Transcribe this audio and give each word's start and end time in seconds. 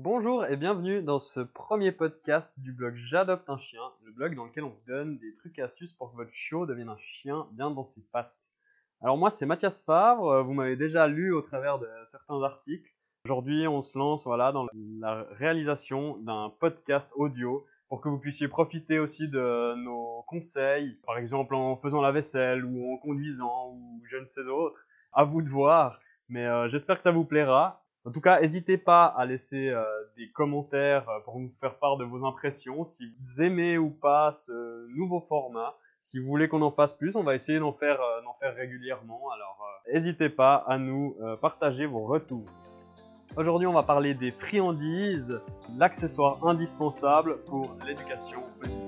Bonjour 0.00 0.46
et 0.46 0.56
bienvenue 0.56 1.02
dans 1.02 1.18
ce 1.18 1.40
premier 1.40 1.90
podcast 1.90 2.54
du 2.60 2.72
blog 2.72 2.94
J'adopte 2.94 3.50
un 3.50 3.58
chien, 3.58 3.80
le 4.04 4.12
blog 4.12 4.36
dans 4.36 4.44
lequel 4.44 4.62
on 4.62 4.68
vous 4.68 4.86
donne 4.86 5.18
des 5.18 5.34
trucs 5.34 5.58
et 5.58 5.62
astuces 5.62 5.92
pour 5.92 6.12
que 6.12 6.16
votre 6.16 6.30
chiot 6.30 6.66
devienne 6.66 6.88
un 6.88 6.96
chien 6.98 7.48
bien 7.50 7.72
dans 7.72 7.82
ses 7.82 8.02
pattes. 8.12 8.52
Alors 9.00 9.18
moi 9.18 9.28
c'est 9.28 9.44
Mathias 9.44 9.80
Favre, 9.80 10.44
vous 10.44 10.54
m'avez 10.54 10.76
déjà 10.76 11.08
lu 11.08 11.34
au 11.34 11.42
travers 11.42 11.80
de 11.80 11.88
certains 12.04 12.40
articles. 12.44 12.88
Aujourd'hui 13.24 13.66
on 13.66 13.82
se 13.82 13.98
lance 13.98 14.24
voilà, 14.24 14.52
dans 14.52 14.68
la 15.00 15.26
réalisation 15.32 16.16
d'un 16.18 16.54
podcast 16.60 17.10
audio 17.16 17.66
pour 17.88 18.00
que 18.00 18.08
vous 18.08 18.20
puissiez 18.20 18.46
profiter 18.46 19.00
aussi 19.00 19.26
de 19.26 19.74
nos 19.82 20.22
conseils, 20.28 20.96
par 21.06 21.18
exemple 21.18 21.56
en 21.56 21.76
faisant 21.76 22.00
la 22.00 22.12
vaisselle 22.12 22.64
ou 22.64 22.94
en 22.94 22.98
conduisant 22.98 23.72
ou 23.72 24.00
je 24.06 24.16
ne 24.16 24.26
sais 24.26 24.44
d'autres. 24.44 24.86
À 25.12 25.24
vous 25.24 25.42
de 25.42 25.48
voir, 25.48 25.98
mais 26.28 26.46
euh, 26.46 26.68
j'espère 26.68 26.96
que 26.96 27.02
ça 27.02 27.10
vous 27.10 27.24
plaira. 27.24 27.84
En 28.04 28.10
tout 28.12 28.20
cas, 28.20 28.40
n'hésitez 28.40 28.78
pas 28.78 29.04
à 29.04 29.26
laisser 29.26 29.68
euh, 29.68 29.84
des 30.16 30.30
commentaires 30.30 31.08
euh, 31.08 31.20
pour 31.24 31.38
nous 31.38 31.52
faire 31.60 31.78
part 31.78 31.96
de 31.96 32.04
vos 32.04 32.24
impressions, 32.24 32.84
si 32.84 33.12
vous 33.20 33.42
aimez 33.42 33.76
ou 33.76 33.90
pas 33.90 34.32
ce 34.32 34.86
nouveau 34.96 35.20
format. 35.28 35.76
Si 36.00 36.18
vous 36.18 36.26
voulez 36.26 36.48
qu'on 36.48 36.62
en 36.62 36.70
fasse 36.70 36.94
plus, 36.94 37.16
on 37.16 37.24
va 37.24 37.34
essayer 37.34 37.58
d'en 37.58 37.72
faire, 37.72 37.98
faire 38.38 38.54
régulièrement. 38.54 39.30
Alors, 39.30 39.58
n'hésitez 39.92 40.28
pas 40.28 40.54
à 40.54 40.78
nous 40.78 41.16
partager 41.42 41.86
vos 41.86 42.04
retours. 42.04 42.44
Aujourd'hui, 43.36 43.66
on 43.66 43.72
va 43.72 43.82
parler 43.82 44.14
des 44.14 44.30
friandises, 44.30 45.40
l'accessoire 45.76 46.46
indispensable 46.46 47.38
pour 47.44 47.76
l'éducation 47.84 48.42
positive. 48.60 48.87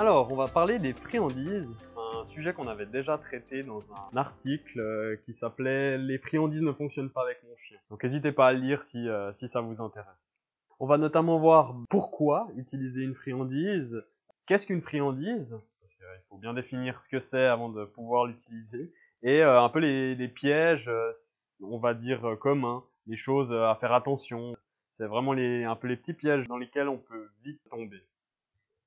Alors, 0.00 0.32
on 0.32 0.34
va 0.34 0.46
parler 0.46 0.78
des 0.78 0.94
friandises, 0.94 1.76
un 2.18 2.24
sujet 2.24 2.54
qu'on 2.54 2.68
avait 2.68 2.86
déjà 2.86 3.18
traité 3.18 3.62
dans 3.62 3.92
un 3.92 4.16
article 4.16 4.80
euh, 4.80 5.16
qui 5.16 5.34
s'appelait 5.34 5.98
Les 5.98 6.16
friandises 6.16 6.62
ne 6.62 6.72
fonctionnent 6.72 7.10
pas 7.10 7.20
avec 7.20 7.42
mon 7.46 7.54
chien. 7.54 7.76
Donc 7.90 8.02
n'hésitez 8.02 8.32
pas 8.32 8.46
à 8.46 8.52
le 8.54 8.60
lire 8.60 8.80
si, 8.80 9.06
euh, 9.06 9.30
si 9.34 9.46
ça 9.46 9.60
vous 9.60 9.82
intéresse. 9.82 10.38
On 10.78 10.86
va 10.86 10.96
notamment 10.96 11.38
voir 11.38 11.76
pourquoi 11.90 12.48
utiliser 12.56 13.02
une 13.02 13.12
friandise, 13.14 14.02
qu'est-ce 14.46 14.66
qu'une 14.66 14.80
friandise, 14.80 15.60
parce 15.80 15.92
qu'il 15.92 16.06
faut 16.30 16.38
bien 16.38 16.54
définir 16.54 16.98
ce 16.98 17.10
que 17.10 17.18
c'est 17.18 17.44
avant 17.44 17.68
de 17.68 17.84
pouvoir 17.84 18.24
l'utiliser, 18.24 18.94
et 19.22 19.42
euh, 19.42 19.60
un 19.60 19.68
peu 19.68 19.80
les, 19.80 20.14
les 20.14 20.28
pièges, 20.28 20.90
on 21.60 21.76
va 21.76 21.92
dire 21.92 22.38
communs, 22.40 22.84
les 23.06 23.16
choses 23.16 23.52
à 23.52 23.76
faire 23.78 23.92
attention. 23.92 24.56
C'est 24.88 25.06
vraiment 25.06 25.34
les, 25.34 25.64
un 25.64 25.76
peu 25.76 25.88
les 25.88 25.98
petits 25.98 26.14
pièges 26.14 26.48
dans 26.48 26.56
lesquels 26.56 26.88
on 26.88 26.96
peut 26.96 27.28
vite 27.44 27.60
tomber. 27.68 28.02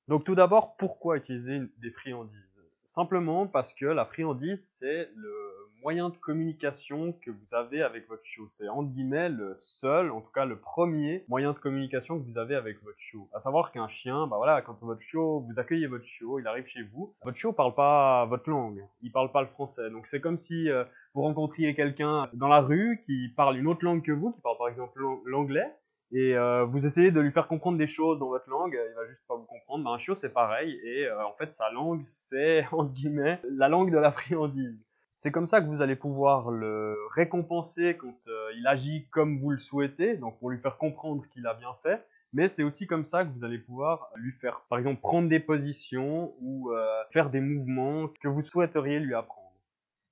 Donc 0.08 0.26
tout 0.26 0.36
d'abord, 0.36 0.76
pourquoi 0.76 1.18
utiliser 1.18 1.62
des 1.78 1.92
friandises? 1.92 2.40
Simplement 2.84 3.48
parce 3.48 3.74
que 3.74 3.86
la 3.86 4.06
friandise, 4.06 4.68
c'est 4.78 5.10
le 5.16 5.34
moyen 5.82 6.10
de 6.10 6.18
communication 6.18 7.14
que 7.22 7.32
vous 7.32 7.56
avez 7.56 7.82
avec 7.82 8.08
votre 8.08 8.24
chiot. 8.24 8.48
C'est 8.48 8.68
entre 8.68 8.90
guillemets 8.90 9.30
le 9.30 9.56
seul, 9.58 10.12
en 10.12 10.22
tout 10.22 10.32
cas 10.32 10.46
le 10.46 10.58
premier 10.58 11.26
moyen 11.28 11.54
de 11.54 11.60
communication 11.60 12.20
que 12.20 12.26
vous 12.26 12.38
avez 12.38 12.56
avec 12.56 12.82
votre 12.84 13.00
chiot. 13.00 13.30
À 13.34 13.40
savoir 13.40 13.72
qu'un 13.72 13.88
chien, 13.88 14.28
bah 14.28 14.38
voilà, 14.38 14.62
quand 14.62 14.78
votre 14.82 15.02
chiot, 15.02 15.42
vous 15.42 15.60
accueillez 15.60 15.88
votre 15.88 16.06
chiot, 16.06 16.40
il 16.40 16.48
arrive 16.48 16.68
chez 16.68 16.84
vous, 16.84 17.14
votre 17.24 17.38
chiot 17.38 17.54
parle 17.54 17.76
pas 17.76 18.26
votre 18.26 18.50
langue, 18.50 18.86
il 19.02 19.12
parle 19.12 19.32
pas 19.32 19.42
le 19.42 19.48
français. 19.48 19.90
Donc 19.90 20.08
c'est 20.08 20.22
comme 20.22 20.38
si 20.38 20.70
euh, 20.70 20.86
vous 21.14 21.22
rencontriez 21.22 21.76
quelqu'un 21.76 22.30
dans 22.34 22.48
la 22.48 22.62
rue 22.62 23.02
qui 23.06 23.30
parle 23.36 23.58
une 23.58 23.68
autre 23.68 23.84
langue 23.84 24.04
que 24.04 24.14
vous, 24.14 24.32
qui 24.32 24.42
parle 24.42 24.58
par 24.58 24.70
exemple 24.70 25.02
l'anglais, 25.26 25.70
et 26.16 26.36
euh, 26.38 26.64
vous 26.66 26.86
essayez 26.86 27.10
de 27.10 27.20
lui 27.20 27.32
faire 27.32 27.48
comprendre 27.48 27.80
des 27.80 27.88
choses 27.88 28.20
dans 28.20 28.28
votre 28.28 28.48
langue, 28.48 28.80
il 28.90 28.96
va 28.96 29.08
juste 29.08 29.26
pas 29.28 29.36
vous 29.36 29.46
comprendre. 29.46 29.84
Ben, 29.84 29.92
un 29.92 29.98
chiot 29.98 30.14
c'est 30.14 30.32
pareil 30.32 30.80
et 30.84 31.08
euh, 31.08 31.26
en 31.26 31.34
fait 31.34 31.50
sa 31.50 31.72
langue 31.72 32.04
c'est 32.04 32.66
entre 32.72 32.94
guillemets 32.94 33.42
la 33.50 33.68
langue 33.68 33.92
de 33.92 33.98
la 33.98 34.12
friandise. 34.12 34.80
C'est 35.18 35.32
comme 35.32 35.48
ça 35.48 35.60
que 35.60 35.66
vous 35.66 35.82
allez 35.82 35.96
pouvoir 35.96 36.52
le 36.52 36.96
récompenser 37.16 37.98
quand 37.98 38.16
euh, 38.28 38.52
il 38.56 38.68
agit 38.68 39.08
comme 39.10 39.40
vous 39.40 39.50
le 39.50 39.58
souhaitez, 39.58 40.16
donc 40.16 40.38
pour 40.38 40.52
lui 40.52 40.60
faire 40.60 40.78
comprendre 40.78 41.24
qu'il 41.34 41.48
a 41.48 41.56
bien 41.56 41.74
fait. 41.82 42.06
Mais 42.32 42.48
c'est 42.48 42.64
aussi 42.64 42.86
comme 42.86 43.04
ça 43.04 43.26
que 43.26 43.32
vous 43.32 43.44
allez 43.44 43.60
pouvoir 43.60 44.10
lui 44.16 44.32
faire, 44.32 44.66
par 44.68 44.80
exemple, 44.80 45.02
prendre 45.02 45.30
des 45.30 45.40
positions 45.40 46.34
ou 46.42 46.72
faire 47.12 47.30
des 47.30 47.42
mouvements 47.42 48.08
que 48.08 48.28
vous 48.28 48.42
souhaiteriez 48.42 49.00
lui 49.00 49.14
apprendre. 49.14 49.54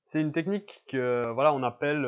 C'est 0.04 0.22
une 0.22 0.32
technique 0.32 0.84
que 0.88 1.32
voilà 1.32 1.52
on 1.52 1.64
appelle 1.64 2.00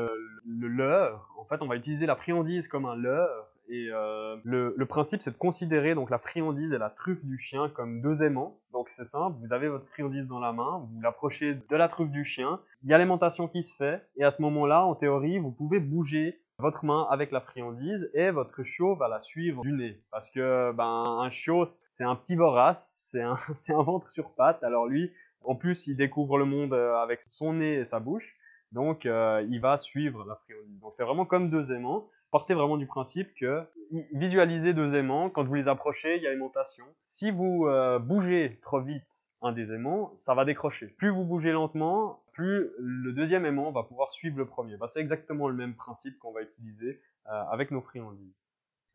le 0.46 0.68
leurre. 0.68 1.34
En 1.40 1.46
fait, 1.46 1.64
on 1.64 1.68
va 1.68 1.78
utiliser 1.78 2.06
la 2.06 2.16
friandise 2.16 2.68
comme 2.68 2.86
un 2.86 2.96
leurre 2.96 3.53
et 3.70 3.88
euh, 3.92 4.36
le, 4.44 4.86
principe, 4.86 5.22
c'est 5.22 5.32
de 5.32 5.38
considérer 5.38 5.96
donc 5.96 6.10
la 6.10 6.18
friandise 6.18 6.72
et 6.72 6.78
la 6.78 6.90
truffe 6.90 7.24
du 7.24 7.38
chien 7.38 7.70
comme 7.70 8.02
deux 8.02 8.24
aimants. 8.24 8.60
Donc 8.72 8.90
c'est 8.90 9.06
simple, 9.06 9.38
vous 9.42 9.54
avez 9.54 9.70
votre 9.70 9.88
friandise 9.88 10.28
dans 10.28 10.40
la 10.40 10.52
main, 10.52 10.88
vous 10.92 11.02
l'approchez 11.02 11.56
de 11.56 11.76
la 11.76 11.88
truffe 11.88 12.10
du 12.10 12.24
chien, 12.24 12.60
il 12.84 12.90
y 12.90 12.94
a 12.94 12.98
l'alimentation 12.98 13.48
qui 13.48 13.64
se 13.64 13.76
fait, 13.76 14.06
et 14.18 14.24
à 14.24 14.32
ce 14.32 14.42
moment-là, 14.42 14.86
en 14.86 14.96
théorie, 14.96 15.40
vous 15.40 15.52
pouvez 15.52 15.80
bouger 15.80 16.42
votre 16.58 16.86
main 16.86 17.08
avec 17.10 17.32
la 17.32 17.42
friandise 17.42 18.10
et 18.14 18.32
votre 18.32 18.64
chiot 18.64 18.96
va 18.96 19.08
la 19.08 19.20
suivre 19.20 19.62
du 19.64 19.72
nez. 19.72 20.02
Parce 20.12 20.30
que 20.30 20.72
ben 20.74 21.20
un 21.20 21.30
chiot, 21.30 21.66
c'est 21.66 22.04
un 22.04 22.16
petit 22.16 22.36
vorace, 22.36 23.10
c'est 23.12 23.22
un, 23.22 23.38
un 23.70 23.84
ventre 23.84 24.10
sur 24.12 24.34
pattes. 24.34 24.64
Alors 24.64 24.86
lui, 24.88 25.12
en 25.44 25.56
plus, 25.56 25.88
il 25.88 25.96
découvre 25.96 26.38
le 26.38 26.46
monde 26.46 26.74
euh, 26.74 26.96
avec 26.96 27.22
son 27.22 27.54
nez 27.54 27.76
et 27.76 27.86
sa 27.86 28.00
bouche. 28.00 28.36
Donc, 28.72 29.06
euh, 29.06 29.46
il 29.50 29.60
va 29.60 29.78
suivre 29.78 30.26
la 30.26 30.36
friandise. 30.36 30.80
Donc, 30.80 30.94
c'est 30.94 31.04
vraiment 31.04 31.26
comme 31.26 31.50
deux 31.50 31.72
aimants 31.72 32.08
partez 32.34 32.56
vraiment 32.56 32.78
du 32.78 32.88
principe 32.88 33.32
que 33.36 33.64
visualisez 34.12 34.74
deux 34.74 34.96
aimants, 34.96 35.30
quand 35.30 35.44
vous 35.44 35.54
les 35.54 35.68
approchez, 35.68 36.18
il 36.18 36.24
y 36.24 36.28
a 36.28 36.34
aimantation. 36.34 36.84
Si 37.06 37.30
vous 37.30 37.68
euh, 37.68 38.00
bougez 38.00 38.58
trop 38.64 38.82
vite 38.82 39.30
un 39.44 39.52
des 39.52 39.72
aimants, 39.72 40.12
ça 40.16 40.34
va 40.34 40.44
décrocher. 40.44 40.88
Plus 40.88 41.12
vous 41.12 41.26
bougez 41.26 41.52
lentement, 41.52 42.24
plus 42.32 42.72
le 42.80 43.14
deuxième 43.14 43.46
aimant 43.46 43.72
va 43.72 43.84
pouvoir 43.84 44.12
suivre 44.12 44.40
le 44.40 44.48
premier. 44.48 44.78
Bah, 44.78 44.88
c'est 44.88 45.00
exactement 45.00 45.48
le 45.48 45.54
même 45.54 45.76
principe 45.76 46.18
qu'on 46.18 46.32
va 46.32 46.42
utiliser 46.42 47.00
euh, 47.28 47.44
avec 47.52 47.70
nos 47.70 47.82
friandises. 47.82 48.34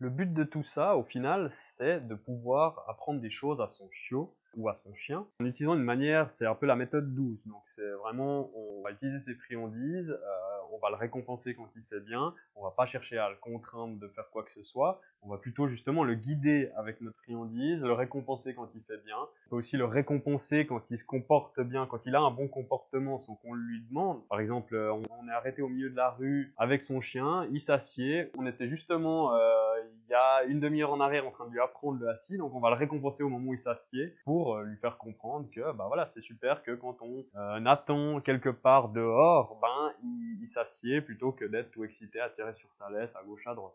Le 0.00 0.10
but 0.10 0.34
de 0.34 0.42
tout 0.42 0.64
ça, 0.64 0.96
au 0.96 1.04
final, 1.04 1.48
c'est 1.52 2.00
de 2.00 2.16
pouvoir 2.16 2.84
apprendre 2.88 3.20
des 3.20 3.30
choses 3.30 3.60
à 3.60 3.68
son 3.68 3.88
chiot 3.92 4.34
ou 4.56 4.68
à 4.68 4.74
son 4.74 4.92
chien 4.94 5.26
en 5.40 5.44
utilisant 5.44 5.74
une 5.74 5.84
manière, 5.84 6.28
c'est 6.28 6.46
un 6.46 6.56
peu 6.56 6.66
la 6.66 6.74
méthode 6.74 7.14
douce. 7.14 7.46
Donc 7.46 7.62
c'est 7.66 7.90
vraiment, 8.02 8.50
on 8.56 8.82
va 8.82 8.90
utiliser 8.90 9.20
ses 9.20 9.34
friandises, 9.34 10.10
euh, 10.10 10.57
on 10.72 10.78
va 10.78 10.90
le 10.90 10.96
récompenser 10.96 11.54
quand 11.54 11.68
il 11.76 11.82
fait 11.84 12.00
bien, 12.00 12.34
on 12.56 12.62
va 12.62 12.70
pas 12.70 12.86
chercher 12.86 13.18
à 13.18 13.28
le 13.28 13.36
contraindre 13.36 13.98
de 13.98 14.08
faire 14.08 14.28
quoi 14.30 14.42
que 14.42 14.50
ce 14.50 14.62
soit, 14.62 15.00
on 15.22 15.28
va 15.28 15.38
plutôt 15.38 15.66
justement 15.66 16.04
le 16.04 16.14
guider 16.14 16.70
avec 16.76 17.00
notre 17.00 17.18
friandise, 17.18 17.80
le 17.80 17.92
récompenser 17.92 18.54
quand 18.54 18.68
il 18.74 18.82
fait 18.82 19.02
bien, 19.04 19.18
on 19.18 19.50
peut 19.50 19.56
aussi 19.56 19.76
le 19.76 19.84
récompenser 19.84 20.66
quand 20.66 20.90
il 20.90 20.98
se 20.98 21.04
comporte 21.04 21.60
bien, 21.60 21.86
quand 21.86 22.06
il 22.06 22.14
a 22.14 22.20
un 22.20 22.30
bon 22.30 22.48
comportement 22.48 23.18
sans 23.18 23.34
qu'on 23.36 23.54
lui 23.54 23.82
demande. 23.88 24.26
Par 24.28 24.40
exemple, 24.40 24.74
euh, 24.74 24.92
on, 24.92 25.28
est 25.28 25.32
arrêté 25.32 25.62
au 25.62 25.68
milieu 25.68 25.90
de 25.90 25.96
la 25.96 26.10
rue 26.10 26.54
avec 26.56 26.82
son 26.82 27.00
chien, 27.00 27.46
il 27.50 27.60
s'assied, 27.60 28.30
on 28.38 28.46
était 28.46 28.68
justement 28.68 29.34
euh, 29.34 29.74
il 30.08 30.12
y 30.12 30.14
a 30.14 30.44
une 30.44 30.58
demi-heure 30.58 30.92
en 30.92 31.00
arrière 31.00 31.26
en 31.26 31.30
train 31.30 31.46
de 31.46 31.52
lui 31.52 31.60
apprendre 31.60 31.98
le 32.00 32.08
assis, 32.08 32.38
donc 32.38 32.54
on 32.54 32.60
va 32.60 32.70
le 32.70 32.76
récompenser 32.76 33.22
au 33.22 33.28
moment 33.28 33.50
où 33.50 33.54
il 33.54 33.58
s'assied 33.58 34.14
pour 34.24 34.56
euh, 34.56 34.64
lui 34.64 34.76
faire 34.78 34.96
comprendre 34.96 35.48
que 35.50 35.72
bah 35.72 35.84
voilà 35.86 36.06
c'est 36.06 36.22
super 36.22 36.62
que 36.62 36.72
quand 36.72 36.96
on 37.02 37.26
attend 37.66 38.20
quelque 38.20 38.48
part 38.48 38.88
dehors, 38.88 39.58
ben 39.60 39.92
il 40.02 40.46
s'assied 40.46 41.02
plutôt 41.02 41.32
que 41.32 41.44
d'être 41.44 41.70
tout 41.70 41.84
excité 41.84 42.20
à 42.20 42.30
tirer 42.30 42.54
sur 42.54 42.72
sa 42.72 42.88
laisse 42.90 43.14
à 43.16 43.22
gauche 43.22 43.46
à 43.46 43.54
droite. 43.54 43.74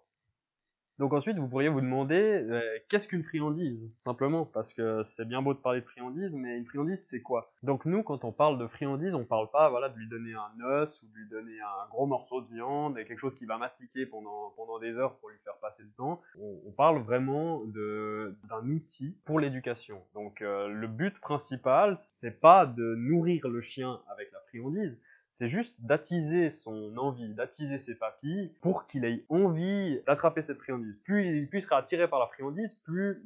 Donc 1.04 1.12
ensuite, 1.12 1.38
vous 1.38 1.50
pourriez 1.50 1.68
vous 1.68 1.82
demander 1.82 2.16
euh, 2.16 2.62
qu'est-ce 2.88 3.10
qu'une 3.10 3.26
friandise 3.26 3.92
Simplement, 3.98 4.46
parce 4.46 4.74
que 4.74 5.04
c'est 5.04 5.28
bien 5.28 5.42
beau 5.42 5.54
de 5.54 5.60
parler 5.60 5.82
de 5.82 5.86
friandise, 5.86 6.34
mais 6.34 6.58
une 6.58 6.66
friandise, 6.66 7.06
c'est 7.06 7.22
quoi? 7.22 7.52
Donc 7.62 7.84
nous, 7.84 8.04
quand 8.04 8.24
on 8.24 8.32
parle 8.32 8.58
de 8.58 8.68
friandise, 8.68 9.14
on 9.14 9.26
parle 9.26 9.52
pas 9.52 9.70
voilà, 9.70 9.90
de 9.90 9.98
lui 9.98 10.08
donner 10.08 10.32
un 10.34 10.64
os 10.64 11.04
ou 11.04 11.08
de 11.08 11.18
lui 11.18 11.28
donner 11.28 11.60
un 11.60 11.90
gros 11.90 12.06
morceau 12.06 12.40
de 12.40 12.48
viande 12.48 12.98
et 12.98 13.04
quelque 13.04 13.20
chose 13.20 13.36
qu'il 13.36 13.50
va 13.50 13.58
mastiquer 13.58 14.06
pendant, 14.06 14.54
pendant 14.56 14.80
des 14.80 14.94
heures 14.94 15.18
pour 15.18 15.28
lui 15.28 15.38
faire 15.44 15.58
passer 15.62 15.84
le 15.84 15.92
temps. 15.98 16.22
On, 16.40 16.72
parle 16.72 17.00
vraiment 17.02 17.62
d'un 17.66 18.70
outil 18.70 19.18
pour 19.26 19.42
l'éducation. 19.42 20.02
Donc 20.14 20.42
euh, 20.42 20.70
le 20.70 20.88
but 20.88 21.20
principal, 21.20 21.98
c'est 21.98 22.40
pas 22.40 22.66
de 22.66 22.96
nourrir 22.96 23.50
le 23.50 23.62
chien 23.62 24.00
avec 24.10 24.32
la 24.32 24.40
friandise, 24.48 24.98
c'est 25.34 25.48
juste 25.48 25.76
d'attiser 25.80 26.52
son 26.52 26.96
envie, 26.96 27.34
d'attiser 27.34 27.80
ses 27.80 27.96
papilles 27.96 28.54
pour 28.62 28.86
qu'il 28.86 29.04
ait 29.04 29.26
envie 29.30 30.00
d'attraper 30.06 30.44
cette 30.44 30.60
friandise. 30.60 30.96
Plus 31.04 31.50
il, 31.52 31.62
sera 31.64 31.78
attiré 31.78 32.08
par 32.08 32.20
la 32.20 32.28
friandise, 32.28 32.76
plus 32.76 33.26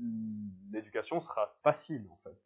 l'éducation 0.71 1.19
sera 1.19 1.53
facile 1.63 2.07
en 2.09 2.17
fait. 2.23 2.37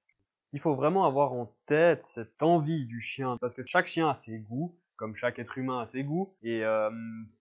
Il 0.53 0.59
faut 0.59 0.73
vraiment 0.73 1.05
avoir 1.05 1.33
en 1.33 1.53
tête 1.67 2.01
cette 2.01 2.41
envie 2.41 2.87
du 2.87 3.01
chien 3.01 3.35
parce 3.39 3.53
que 3.53 3.61
chaque 3.61 3.85
chien 3.85 4.09
a 4.09 4.15
ses 4.15 4.39
goûts. 4.39 4.75
comme 4.95 5.15
chaque 5.15 5.37
être 5.37 5.57
humain 5.59 5.81
a 5.81 5.85
ses 5.85 6.03
goûts. 6.03 6.33
Et 6.41 6.63
euh, 6.63 6.89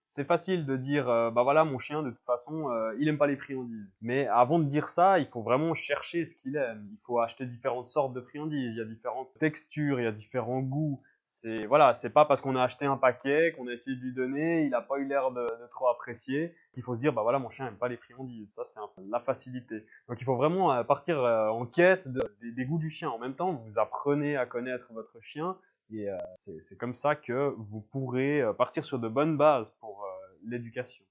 c'est 0.03 0.25
facile 0.25 0.67
de 0.67 0.77
dire, 0.77 1.09
euh, 1.09 1.31
bah 1.31 1.41
voilà, 1.41 1.63
mon 1.63 1.79
chien, 1.79 2.03
de 2.03 2.11
toute 2.11 2.25
façon, 2.25 2.69
euh, 2.69 2.95
il 2.99 3.07
aime 3.07 3.17
pas 3.19 3.27
les 3.27 3.35
friandises. 3.35 3.91
Mais 4.01 4.27
avant 4.27 4.57
de 4.59 4.65
dire 4.65 4.89
ça, 4.89 5.19
il 5.19 5.27
faut 5.27 5.41
vraiment 5.41 5.73
chercher 5.75 6.25
ce 6.25 6.35
qu'il 6.35 6.55
aime. 6.55 6.87
Il 6.91 6.97
faut 7.03 7.19
acheter 7.19 7.45
différentes 7.45 7.87
sortes 7.87 8.13
de 8.13 8.21
friandises. 8.21 8.73
Il 8.73 8.77
y 8.77 8.81
a 8.81 8.85
différentes 8.85 9.31
textures, 9.39 9.99
il 9.99 10.03
y 10.03 10.07
a 10.07 10.11
différents 10.11 10.61
goûts. 10.61 11.01
C'est 11.33 11.65
voilà, 11.65 11.93
c'est 11.93 12.09
pas 12.09 12.25
parce 12.25 12.41
qu'on 12.41 12.57
a 12.57 12.61
acheté 12.61 12.85
un 12.85 12.97
paquet, 12.97 13.53
qu'on 13.55 13.65
a 13.67 13.71
essayé 13.71 13.95
de 13.95 14.01
lui 14.01 14.13
donner, 14.13 14.65
il 14.65 14.75
a 14.75 14.81
pas 14.81 14.97
eu 14.97 15.05
l'air 15.05 15.31
de, 15.31 15.47
trop 15.69 15.87
apprécier, 15.87 16.53
qu'il 16.73 16.83
faut 16.83 16.93
se 16.93 16.99
dire 16.99 17.13
bah 17.13 17.21
voilà 17.21 17.39
mon 17.39 17.49
chien 17.49 17.67
aime 17.67 17.77
pas 17.77 17.87
les 17.87 17.95
friandises. 17.95 18.53
Ça 18.53 18.65
c'est 18.65 18.81
la 19.09 19.19
facilité. 19.21 19.85
Donc 20.09 20.19
il 20.19 20.25
faut 20.25 20.35
vraiment 20.35 20.73
euh, 20.73 20.83
partir 20.83 21.23
euh, 21.23 21.47
en 21.47 21.65
quête 21.65 22.09
de, 22.09 22.21
des, 22.41 22.65
goûts 22.65 22.79
du 22.79 22.89
chien. 22.89 23.09
En 23.09 23.17
même 23.17 23.33
temps, 23.33 23.53
vous 23.53 23.79
apprenez 23.79 24.35
à 24.35 24.45
connaître 24.45 24.91
votre 24.91 25.21
chien 25.21 25.57
et 25.89 26.09
euh, 26.09 26.17
c'est 26.35 26.77
comme 26.77 26.93
ça 26.93 27.15
que 27.15 27.55
vous 27.57 27.79
pourrez 27.79 28.43
partir 28.57 28.83
sur 28.83 28.99
de 28.99 29.07
bonnes 29.07 29.37
bases 29.37 29.71
pour 29.79 30.05
l'éducation. 30.45 31.05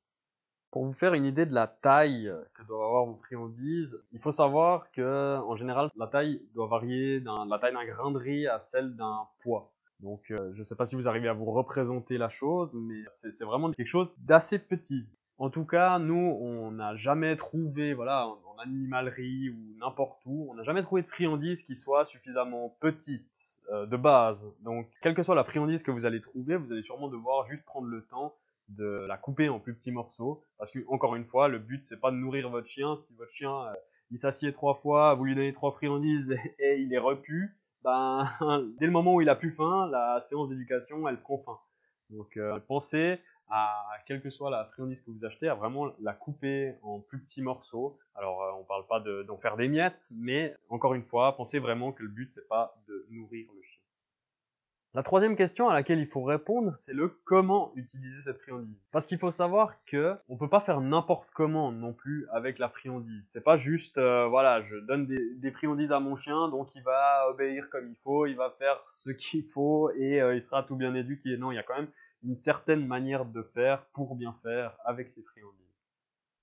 Pour 0.70 0.84
vous 0.84 0.92
faire 0.92 1.14
une 1.14 1.24
idée 1.24 1.46
de 1.46 1.54
la 1.54 1.66
taille 1.66 2.30
que 2.52 2.62
doivent 2.64 2.82
avoir 2.82 3.06
vos 3.06 3.16
friandises, 3.16 3.98
il 4.12 4.20
faut 4.20 4.32
savoir 4.32 4.90
que 4.92 5.38
en 5.38 5.56
général 5.56 5.88
la 5.96 6.08
taille 6.08 6.42
doit 6.52 6.66
varier 6.66 7.20
de 7.20 7.48
la 7.48 7.58
taille 7.58 7.72
d'un 7.72 7.86
grain 7.86 8.10
de 8.10 8.18
riz 8.18 8.46
à 8.46 8.58
celle 8.58 8.94
d'un 8.96 9.26
pois. 9.42 9.72
Donc 10.02 10.30
euh, 10.30 10.52
je 10.54 10.60
ne 10.60 10.64
sais 10.64 10.74
pas 10.74 10.86
si 10.86 10.96
vous 10.96 11.08
arrivez 11.08 11.28
à 11.28 11.32
vous 11.32 11.50
représenter 11.50 12.18
la 12.18 12.28
chose, 12.28 12.74
mais 12.74 13.02
c'est 13.08 13.44
vraiment 13.44 13.70
quelque 13.70 13.86
chose 13.86 14.16
d'assez 14.18 14.58
petit. 14.58 15.06
En 15.40 15.48
tout 15.48 15.64
cas, 15.64 15.98
nous, 15.98 16.36
on 16.42 16.70
n'a 16.70 16.96
jamais 16.96 17.34
trouvé, 17.34 17.94
voilà, 17.94 18.26
en, 18.26 18.58
animalerie 18.58 19.48
ou 19.48 19.74
n'importe 19.78 20.20
où, 20.26 20.48
on 20.50 20.54
n'a 20.54 20.64
jamais 20.64 20.82
trouvé 20.82 21.00
de 21.00 21.06
friandise 21.06 21.62
qui 21.62 21.74
soit 21.74 22.04
suffisamment 22.04 22.76
petite 22.78 23.62
euh, 23.72 23.86
de 23.86 23.96
base. 23.96 24.52
Donc, 24.60 24.86
quelle 25.00 25.14
que 25.14 25.22
soit 25.22 25.34
la 25.34 25.44
friandise 25.44 25.82
que 25.82 25.90
vous 25.90 26.04
allez 26.04 26.20
trouver, 26.20 26.56
vous 26.56 26.74
allez 26.74 26.82
sûrement 26.82 27.08
devoir 27.08 27.46
juste 27.46 27.64
prendre 27.64 27.86
le 27.86 28.02
temps 28.04 28.34
de 28.68 29.06
la 29.08 29.16
couper 29.16 29.48
en 29.48 29.60
plus 29.60 29.72
petits 29.72 29.92
morceaux. 29.92 30.44
Parce 30.58 30.70
que, 30.70 30.80
encore 30.88 31.16
une 31.16 31.24
fois, 31.24 31.48
le 31.48 31.58
but, 31.58 31.82
c'est 31.86 31.98
pas 31.98 32.10
de 32.10 32.16
nourrir 32.16 32.50
votre 32.50 32.66
chien. 32.66 32.94
Si 32.94 33.14
votre 33.14 33.32
chien, 33.32 33.50
euh, 33.50 33.74
il 34.10 34.18
s'assied 34.18 34.52
trois 34.52 34.74
fois, 34.74 35.14
vous 35.14 35.24
lui 35.24 35.34
donnez 35.34 35.52
trois 35.52 35.72
friandises 35.72 36.36
et 36.58 36.76
il 36.80 36.92
est 36.92 36.98
repu, 36.98 37.56
ben, 37.82 38.28
dès 38.78 38.86
le 38.86 38.92
moment 38.92 39.14
où 39.14 39.20
il 39.20 39.28
a 39.28 39.34
plus 39.34 39.50
faim, 39.50 39.88
la 39.90 40.20
séance 40.20 40.48
d'éducation, 40.48 41.08
elle 41.08 41.20
prend 41.20 41.38
fin. 41.38 41.58
Donc, 42.10 42.36
euh, 42.36 42.58
pensez 42.66 43.20
à, 43.48 43.84
quelle 44.06 44.22
que 44.22 44.30
soit 44.30 44.50
la 44.50 44.64
friandise 44.66 45.00
que 45.02 45.10
vous 45.10 45.24
achetez, 45.24 45.48
à 45.48 45.54
vraiment 45.54 45.92
la 46.00 46.12
couper 46.12 46.74
en 46.82 47.00
plus 47.00 47.20
petits 47.20 47.42
morceaux. 47.42 47.98
Alors, 48.14 48.42
euh, 48.42 48.52
on 48.60 48.64
parle 48.64 48.86
pas 48.86 49.00
d'en 49.00 49.34
de, 49.34 49.40
faire 49.40 49.56
des 49.56 49.68
miettes, 49.68 50.08
mais 50.14 50.54
encore 50.68 50.94
une 50.94 51.04
fois, 51.04 51.36
pensez 51.36 51.58
vraiment 51.58 51.92
que 51.92 52.02
le 52.02 52.08
but, 52.08 52.30
c'est 52.30 52.48
pas 52.48 52.76
de 52.88 53.06
nourrir 53.10 53.48
le 53.54 53.62
chien. 53.62 53.69
La 54.92 55.04
troisième 55.04 55.36
question 55.36 55.68
à 55.68 55.74
laquelle 55.74 56.00
il 56.00 56.06
faut 56.08 56.24
répondre, 56.24 56.72
c'est 56.74 56.92
le 56.92 57.08
comment 57.24 57.70
utiliser 57.76 58.22
cette 58.22 58.38
friandise. 58.38 58.88
Parce 58.90 59.06
qu'il 59.06 59.18
faut 59.18 59.30
savoir 59.30 59.76
que 59.84 60.16
on 60.28 60.36
peut 60.36 60.48
pas 60.48 60.58
faire 60.58 60.80
n'importe 60.80 61.30
comment 61.30 61.70
non 61.70 61.92
plus 61.92 62.26
avec 62.32 62.58
la 62.58 62.68
friandise. 62.68 63.22
C'est 63.22 63.44
pas 63.44 63.54
juste, 63.54 63.98
euh, 63.98 64.26
voilà, 64.26 64.62
je 64.62 64.74
donne 64.74 65.06
des, 65.06 65.50
friandises 65.52 65.92
à 65.92 66.00
mon 66.00 66.16
chien, 66.16 66.48
donc 66.48 66.74
il 66.74 66.82
va 66.82 67.28
obéir 67.30 67.70
comme 67.70 67.88
il 67.88 67.94
faut, 68.02 68.26
il 68.26 68.34
va 68.34 68.50
faire 68.58 68.82
ce 68.84 69.10
qu'il 69.10 69.44
faut 69.44 69.92
et 69.92 70.20
euh, 70.20 70.34
il 70.34 70.42
sera 70.42 70.64
tout 70.64 70.74
bien 70.74 70.92
éduqué. 70.96 71.36
Non, 71.36 71.52
il 71.52 71.54
y 71.54 71.58
a 71.58 71.62
quand 71.62 71.76
même 71.76 71.90
une 72.24 72.34
certaine 72.34 72.84
manière 72.84 73.26
de 73.26 73.42
faire 73.42 73.84
pour 73.92 74.16
bien 74.16 74.34
faire 74.42 74.76
avec 74.84 75.08
ces 75.08 75.22
friandises. 75.22 75.69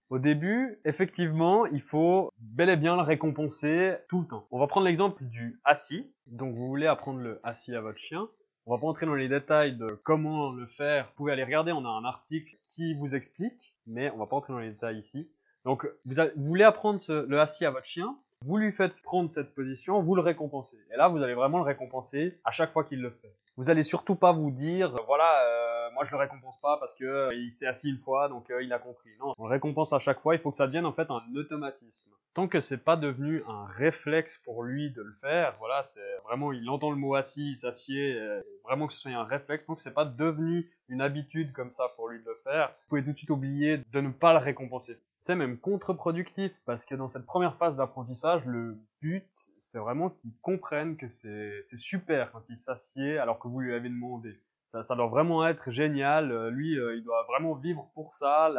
Au 0.10 0.20
début, 0.20 0.80
effectivement, 0.86 1.66
il 1.66 1.82
faut 1.82 2.32
bel 2.40 2.70
et 2.70 2.78
bien 2.78 2.96
le 2.96 3.02
récompenser 3.02 3.96
tout 4.08 4.22
le 4.22 4.28
temps. 4.28 4.48
On 4.52 4.60
va 4.60 4.68
prendre 4.68 4.86
l'exemple 4.86 5.22
du 5.26 5.60
assis. 5.66 6.10
Donc 6.28 6.56
vous 6.56 6.66
voulez 6.68 6.88
apprendre 6.88 7.20
le 7.20 7.42
assis 7.44 7.76
à 7.76 7.82
votre 7.82 7.98
chien. 7.98 8.30
On 8.66 8.74
va 8.74 8.80
pas 8.80 8.88
entrer 8.88 9.06
dans 9.06 9.16
les 9.16 9.28
détails 9.28 9.76
de 9.76 9.88
comment 10.04 10.52
le 10.54 10.66
faire. 10.66 11.08
Vous 11.08 11.16
pouvez 11.16 11.34
aller 11.34 11.44
regarder, 11.44 11.74
on 11.74 11.84
a 11.84 11.90
un 11.90 12.06
article 12.06 12.56
qui 12.64 12.94
vous 12.96 13.16
explique, 13.16 13.76
mais 13.86 14.10
on 14.12 14.18
va 14.18 14.28
pas 14.28 14.38
entrer 14.38 14.54
dans 14.54 14.60
les 14.60 14.70
détails 14.70 14.98
ici. 14.98 15.30
Donc 15.66 15.86
vous, 16.06 16.20
avez, 16.20 16.32
vous 16.38 16.46
voulez 16.46 16.64
apprendre 16.64 17.02
le 17.10 17.40
assis 17.42 17.66
à 17.66 17.72
votre 17.72 17.86
chien, 17.86 18.18
vous 18.46 18.58
lui 18.58 18.72
faites 18.72 19.02
prendre 19.02 19.30
cette 19.30 19.54
position, 19.56 20.02
vous 20.02 20.16
le 20.16 20.22
récompensez. 20.22 20.78
Et 20.94 20.98
là, 20.98 21.10
vous 21.10 21.18
allez 21.18 21.34
vraiment 21.34 21.58
le 21.58 21.64
récompenser 21.64 22.40
à 22.46 22.52
chaque 22.52 22.72
fois 22.72 22.84
qu'il 22.84 23.02
le 23.02 23.10
fait. 23.10 23.36
Vous 23.58 23.70
allez 23.70 23.84
surtout 23.84 24.16
pas 24.16 24.32
vous 24.32 24.52
dire, 24.52 24.96
voilà, 25.08 25.44
euh, 25.44 25.77
moi 25.98 26.06
je 26.06 26.12
le 26.12 26.18
récompense 26.18 26.60
pas 26.62 26.78
parce 26.78 26.94
que 26.94 27.04
euh, 27.04 27.34
il 27.34 27.52
s'est 27.52 27.66
assis 27.66 27.90
une 27.90 27.98
fois, 27.98 28.30
donc 28.30 28.52
euh, 28.52 28.62
il 28.62 28.72
a 28.72 28.78
compris. 28.78 29.10
Non, 29.20 29.34
on 29.40 29.46
le 29.46 29.50
récompense 29.50 29.94
à 29.94 30.00
chaque 30.00 30.22
fois. 30.22 30.36
Il 30.36 30.42
faut 30.42 30.52
que 30.52 30.58
ça 30.58 30.68
devienne 30.68 30.86
en 30.86 30.94
fait 30.94 31.10
un 31.10 31.24
automatisme. 31.36 32.12
Tant 32.36 32.48
que 32.48 32.60
c'est 32.60 32.78
pas 32.78 32.98
devenu 32.98 33.42
un 33.48 33.66
réflexe 33.66 34.40
pour 34.46 34.64
lui 34.64 34.92
de 34.92 35.02
le 35.02 35.14
faire, 35.22 35.56
voilà, 35.58 35.82
c'est 35.84 36.18
vraiment, 36.24 36.54
il 36.54 36.70
entend 36.70 36.92
le 36.92 36.98
mot 36.98 37.16
assis, 37.16 37.54
il 37.54 37.58
s'assied, 37.58 38.14
euh, 38.16 38.44
vraiment 38.64 38.86
que 38.86 38.94
ce 38.94 39.00
soit 39.00 39.12
un 39.12 39.24
réflexe. 39.24 39.66
Tant 39.66 39.74
que 39.74 39.82
c'est 39.82 39.94
pas 39.94 40.06
devenu 40.06 40.72
une 40.88 41.02
habitude 41.02 41.52
comme 41.52 41.72
ça 41.72 41.92
pour 41.96 42.10
lui 42.10 42.20
de 42.20 42.26
le 42.26 42.38
faire, 42.44 42.68
vous 42.68 42.90
pouvez 42.90 43.04
tout 43.04 43.12
de 43.12 43.18
suite 43.18 43.32
oublier 43.32 43.80
de 43.92 44.00
ne 44.00 44.10
pas 44.10 44.34
le 44.34 44.40
récompenser. 44.40 45.00
C'est 45.18 45.36
même 45.36 45.58
contre-productif 45.58 46.52
parce 46.66 46.86
que 46.86 46.94
dans 46.94 47.08
cette 47.08 47.26
première 47.26 47.58
phase 47.58 47.76
d'apprentissage, 47.76 48.46
le 48.46 48.78
but, 49.02 49.28
c'est 49.60 49.80
vraiment 49.80 50.12
qu'il 50.12 50.32
comprenne 50.44 50.96
que 50.96 51.10
c'est 51.10 51.64
super 51.64 52.32
quand 52.32 52.48
il 52.50 52.56
s'assied 52.56 53.18
alors 53.18 53.40
que 53.40 53.48
vous 53.48 53.60
lui 53.60 53.74
avez 53.74 53.90
demandé. 53.90 54.40
Ça, 54.68 54.84
ça, 54.84 54.96
doit 54.96 55.08
vraiment 55.08 55.48
être 55.48 55.72
génial. 55.72 56.50
Lui, 56.50 56.78
euh, 56.78 56.96
il 56.96 57.04
doit 57.04 57.24
vraiment 57.24 57.56
vivre 57.56 57.90
pour 57.94 58.14
ça. 58.14 58.52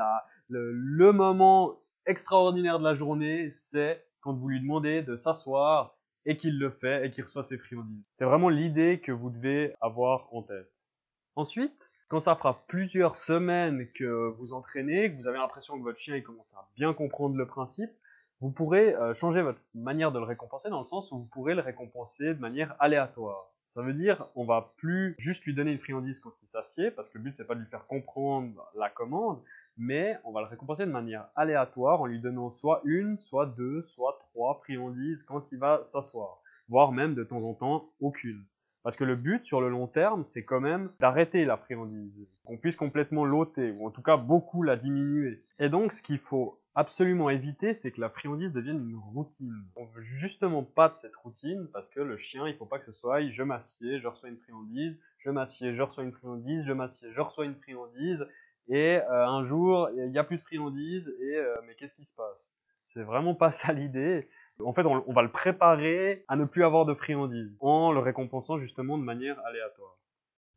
Le, 0.49 0.73
le, 0.73 1.13
moment 1.13 1.79
extraordinaire 2.07 2.79
de 2.79 2.85
la 2.85 2.95
journée, 2.95 3.51
c'est 3.51 4.05
quand 4.21 4.35
vous 4.35 4.49
lui 4.49 4.61
demandez 4.61 5.03
de 5.03 5.17
s'asseoir 5.17 5.95
et 6.25 6.37
qu'il 6.37 6.59
le 6.59 6.71
fait 6.71 7.07
et 7.07 7.11
qu'il 7.11 7.25
reçoit 7.25 7.43
ses 7.43 7.59
friandises. 7.59 8.09
C'est 8.13 8.25
vraiment 8.25 8.49
l'idée 8.49 9.01
que 9.01 9.13
vous 9.13 9.31
devez 9.31 9.75
avoir 9.81 10.29
en 10.35 10.43
tête. 10.43 10.73
Ensuite, 11.37 11.93
quand 12.09 12.21
ça 12.21 12.35
fera 12.37 12.65
plusieurs 12.67 13.15
semaines 13.15 13.87
que 13.93 14.29
vous 14.37 14.53
entraînez, 14.55 15.11
que 15.11 15.17
vous 15.17 15.29
avez 15.29 15.39
l'impression 15.39 15.79
que 15.79 15.83
votre 15.83 15.99
chien 15.99 16.17
il 16.17 16.23
commence 16.23 16.55
à 16.55 16.67
bien 16.75 16.95
comprendre 16.95 17.37
le 17.37 17.47
principe, 17.47 17.91
vous 18.41 18.51
pourrez 18.51 18.95
euh, 18.95 19.15
changer 19.15 19.43
votre 19.43 19.61
manière 19.75 20.13
de 20.13 20.19
le 20.19 20.25
récompenser 20.25 20.71
dans 20.71 20.79
le 20.79 20.87
sens 20.87 21.13
où 21.13 21.19
vous 21.19 21.27
pourrez 21.27 21.55
le 21.55 21.61
récompenser 21.61 22.35
de 22.35 22.41
manière 22.41 22.75
aléatoire. 22.79 23.53
Ça 23.69 23.83
veut 23.83 23.93
dire, 23.93 24.27
on 24.35 24.47
va 24.47 24.73
plus 24.79 25.15
juste 25.19 25.45
lui 25.45 25.55
donner 25.55 25.73
une 25.73 25.79
friandise 25.79 26.21
quand 26.21 26.33
il 26.41 26.47
s'assied, 26.47 26.91
parce 26.91 27.11
que 27.11 27.19
le 27.19 27.25
but 27.25 27.37
c'est 27.37 27.45
pas 27.45 27.55
de 27.55 27.61
lui 27.61 27.67
faire 27.67 27.87
comprendre 27.87 28.65
la 28.75 28.89
commande, 28.89 29.43
mais 29.77 30.17
on 30.25 30.33
va 30.33 30.41
le 30.41 30.47
récompenser 30.47 30.87
de 30.87 30.91
manière 30.91 31.29
aléatoire 31.37 32.01
en 32.01 32.07
lui 32.07 32.19
donnant 32.19 32.49
soit 32.49 32.81
une, 32.87 33.19
soit 33.19 33.45
deux, 33.45 33.83
soit 33.83 34.19
trois 34.21 34.55
friandises 34.65 35.23
quand 35.23 35.53
il 35.53 35.59
va 35.59 35.85
s'asseoir, 35.85 36.41
voire 36.71 36.93
même 36.93 37.15
de 37.15 37.25
temps 37.25 37.43
en 37.43 37.53
temps 37.53 37.91
aucune. 38.01 38.43
Parce 38.85 38.97
que 38.97 39.05
le 39.05 39.17
but 39.17 39.45
sur 39.45 39.61
le 39.61 39.69
long 39.69 39.87
terme, 39.87 40.25
c'est 40.25 40.47
quand 40.47 40.61
même 40.61 40.91
d'arrêter 40.99 41.45
la 41.45 41.59
friandise, 41.59 42.27
qu'on 42.47 42.57
puisse 42.57 42.77
complètement 42.77 43.27
l'ôter, 43.27 43.73
ou 43.73 43.87
en 43.87 43.91
tout 43.91 44.01
cas 44.01 44.17
beaucoup 44.17 44.63
la 44.63 44.77
diminuer. 44.77 45.45
Et 45.59 45.69
donc 45.69 45.93
ce 45.93 46.01
qu'il 46.01 46.21
faut 46.21 46.59
absolument 46.79 47.29
éviter, 47.29 47.75
c'est 47.75 47.91
que 47.91 48.01
la 48.01 48.09
friandise 48.09 48.53
devienne 48.53 48.89
une 48.89 48.97
routine. 48.97 49.65
On 49.75 49.85
veut 49.87 50.01
justement 50.01 50.63
pas 50.63 50.89
de 50.89 50.95
cette 50.95 51.17
routine 51.17 51.67
parce 51.73 51.89
que 51.89 51.99
le 51.99 52.17
chien, 52.17 52.47
il 52.47 52.55
faut 52.55 52.67
pas 52.67 52.79
que 52.79 52.85
ce 52.85 52.93
soit 52.93 53.21
je 53.29 53.43
m'assieds, 53.43 53.99
je 53.99 54.07
reçois 54.07 54.29
une 54.29 54.39
friandise, 54.39 54.97
je 55.19 55.31
m'assieds, 55.31 55.75
je 55.75 55.83
reçois 55.83 56.05
une 56.05 56.13
friandise, 56.13 56.65
je 56.65 56.73
m'assieds, 56.73 57.09
je 57.13 57.21
reçois 57.21 57.47
une 57.47 57.57
friandise, 57.57 58.29
et 58.69 58.99
euh, 58.99 59.27
un 59.27 59.43
jour 59.43 59.91
il 59.97 60.09
n'y 60.13 60.19
a 60.19 60.25
plus 60.25 60.37
de 60.37 60.43
friandise, 60.43 61.13
et 61.21 61.37
euh, 61.37 61.57
mais 61.67 61.75
qu'est-ce 61.75 61.97
qui 61.97 62.05
se 62.05 62.15
passe? 62.15 62.47
C'est 62.87 63.03
vraiment 63.03 63.35
pas 63.35 63.51
ça 63.51 63.73
l'idée. 63.73 64.29
En 64.65 64.73
fait, 64.73 64.87
on, 64.87 65.03
on, 65.05 65.13
va 65.13 65.23
le 65.23 65.33
préparer 65.33 66.25
à 66.29 66.37
ne 66.37 66.45
plus 66.45 66.63
avoir 66.63 66.85
de 66.85 66.95
friandise 66.95 67.57
en 67.59 67.91
le 67.91 67.99
récompensant 67.99 68.57
justement 68.57 68.99
de 68.99 69.03
manière 69.03 69.45
aléatoire 69.47 69.99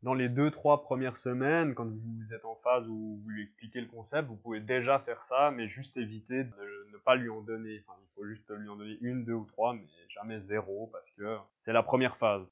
dans 0.02 0.14
les 0.14 0.28
deux 0.28 0.50
trois 0.50 0.82
premières 0.82 1.16
semaines, 1.16 1.74
quand 1.74 1.86
vous 1.86 2.34
êtes 2.34 2.44
en 2.44 2.56
phase 2.56 2.88
où 2.88 3.20
vous 3.22 3.30
lui 3.30 3.42
expliquez 3.42 3.80
le 3.80 3.86
concept, 3.86 4.28
vous 4.28 4.36
pouvez 4.36 4.60
déjà 4.60 4.98
faire 4.98 5.22
ça, 5.22 5.52
mais 5.52 5.68
juste 5.68 5.96
éviter 5.96 6.44
de 6.44 6.88
ne 6.92 6.98
pas 6.98 7.14
lui 7.14 7.30
en 7.30 7.40
donner. 7.40 7.74
Il 7.74 8.08
faut 8.16 8.26
juste 8.26 8.50
lui 8.50 8.68
en 8.68 8.76
donner 8.76 8.98
une, 9.00 9.24
deux 9.24 9.34
ou 9.34 9.44
trois, 9.44 9.74
mais 9.74 9.86
jamais 10.08 10.40
zéro, 10.40 10.88
parce 10.92 11.10
que 11.12 11.36
c'est 11.50 11.72
la 11.72 11.82
première 11.82 12.16
phase. 12.16 12.44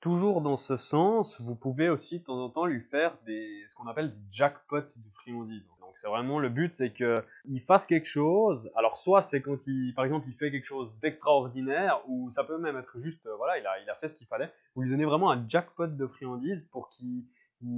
Toujours 0.00 0.40
dans 0.40 0.56
ce 0.56 0.76
sens, 0.76 1.40
vous 1.40 1.54
pouvez 1.54 1.88
aussi 1.88 2.20
de 2.20 2.24
temps 2.24 2.42
en 2.42 2.48
temps 2.48 2.66
lui 2.66 2.80
faire 2.80 3.16
des, 3.26 3.64
ce 3.68 3.76
qu'on 3.76 3.86
appelle 3.86 4.10
des 4.10 4.32
jackpots 4.32 4.80
de 4.80 5.10
friandises. 5.14 5.62
Donc 5.92 5.98
c'est 5.98 6.08
vraiment 6.08 6.38
le 6.38 6.48
but, 6.48 6.72
c'est 6.72 6.88
que 6.88 7.16
il 7.44 7.60
fasse 7.60 7.84
quelque 7.84 8.06
chose. 8.06 8.70
Alors 8.76 8.96
soit 8.96 9.20
c'est 9.20 9.42
quand 9.42 9.66
il, 9.66 9.92
par 9.94 10.06
exemple, 10.06 10.26
il 10.26 10.32
fait 10.32 10.50
quelque 10.50 10.64
chose 10.64 10.90
d'extraordinaire, 11.02 12.00
ou 12.08 12.30
ça 12.30 12.44
peut 12.44 12.56
même 12.56 12.78
être 12.78 12.98
juste, 12.98 13.26
euh, 13.26 13.36
voilà, 13.36 13.58
il 13.58 13.66
a, 13.66 13.78
il 13.82 13.90
a 13.90 13.94
fait 13.96 14.08
ce 14.08 14.16
qu'il 14.16 14.26
fallait. 14.26 14.50
Vous 14.74 14.80
lui 14.80 14.90
donnez 14.90 15.04
vraiment 15.04 15.30
un 15.30 15.44
jackpot 15.46 15.88
de 15.88 16.06
friandises 16.06 16.62
pour 16.62 16.88
qu'il, 16.88 17.24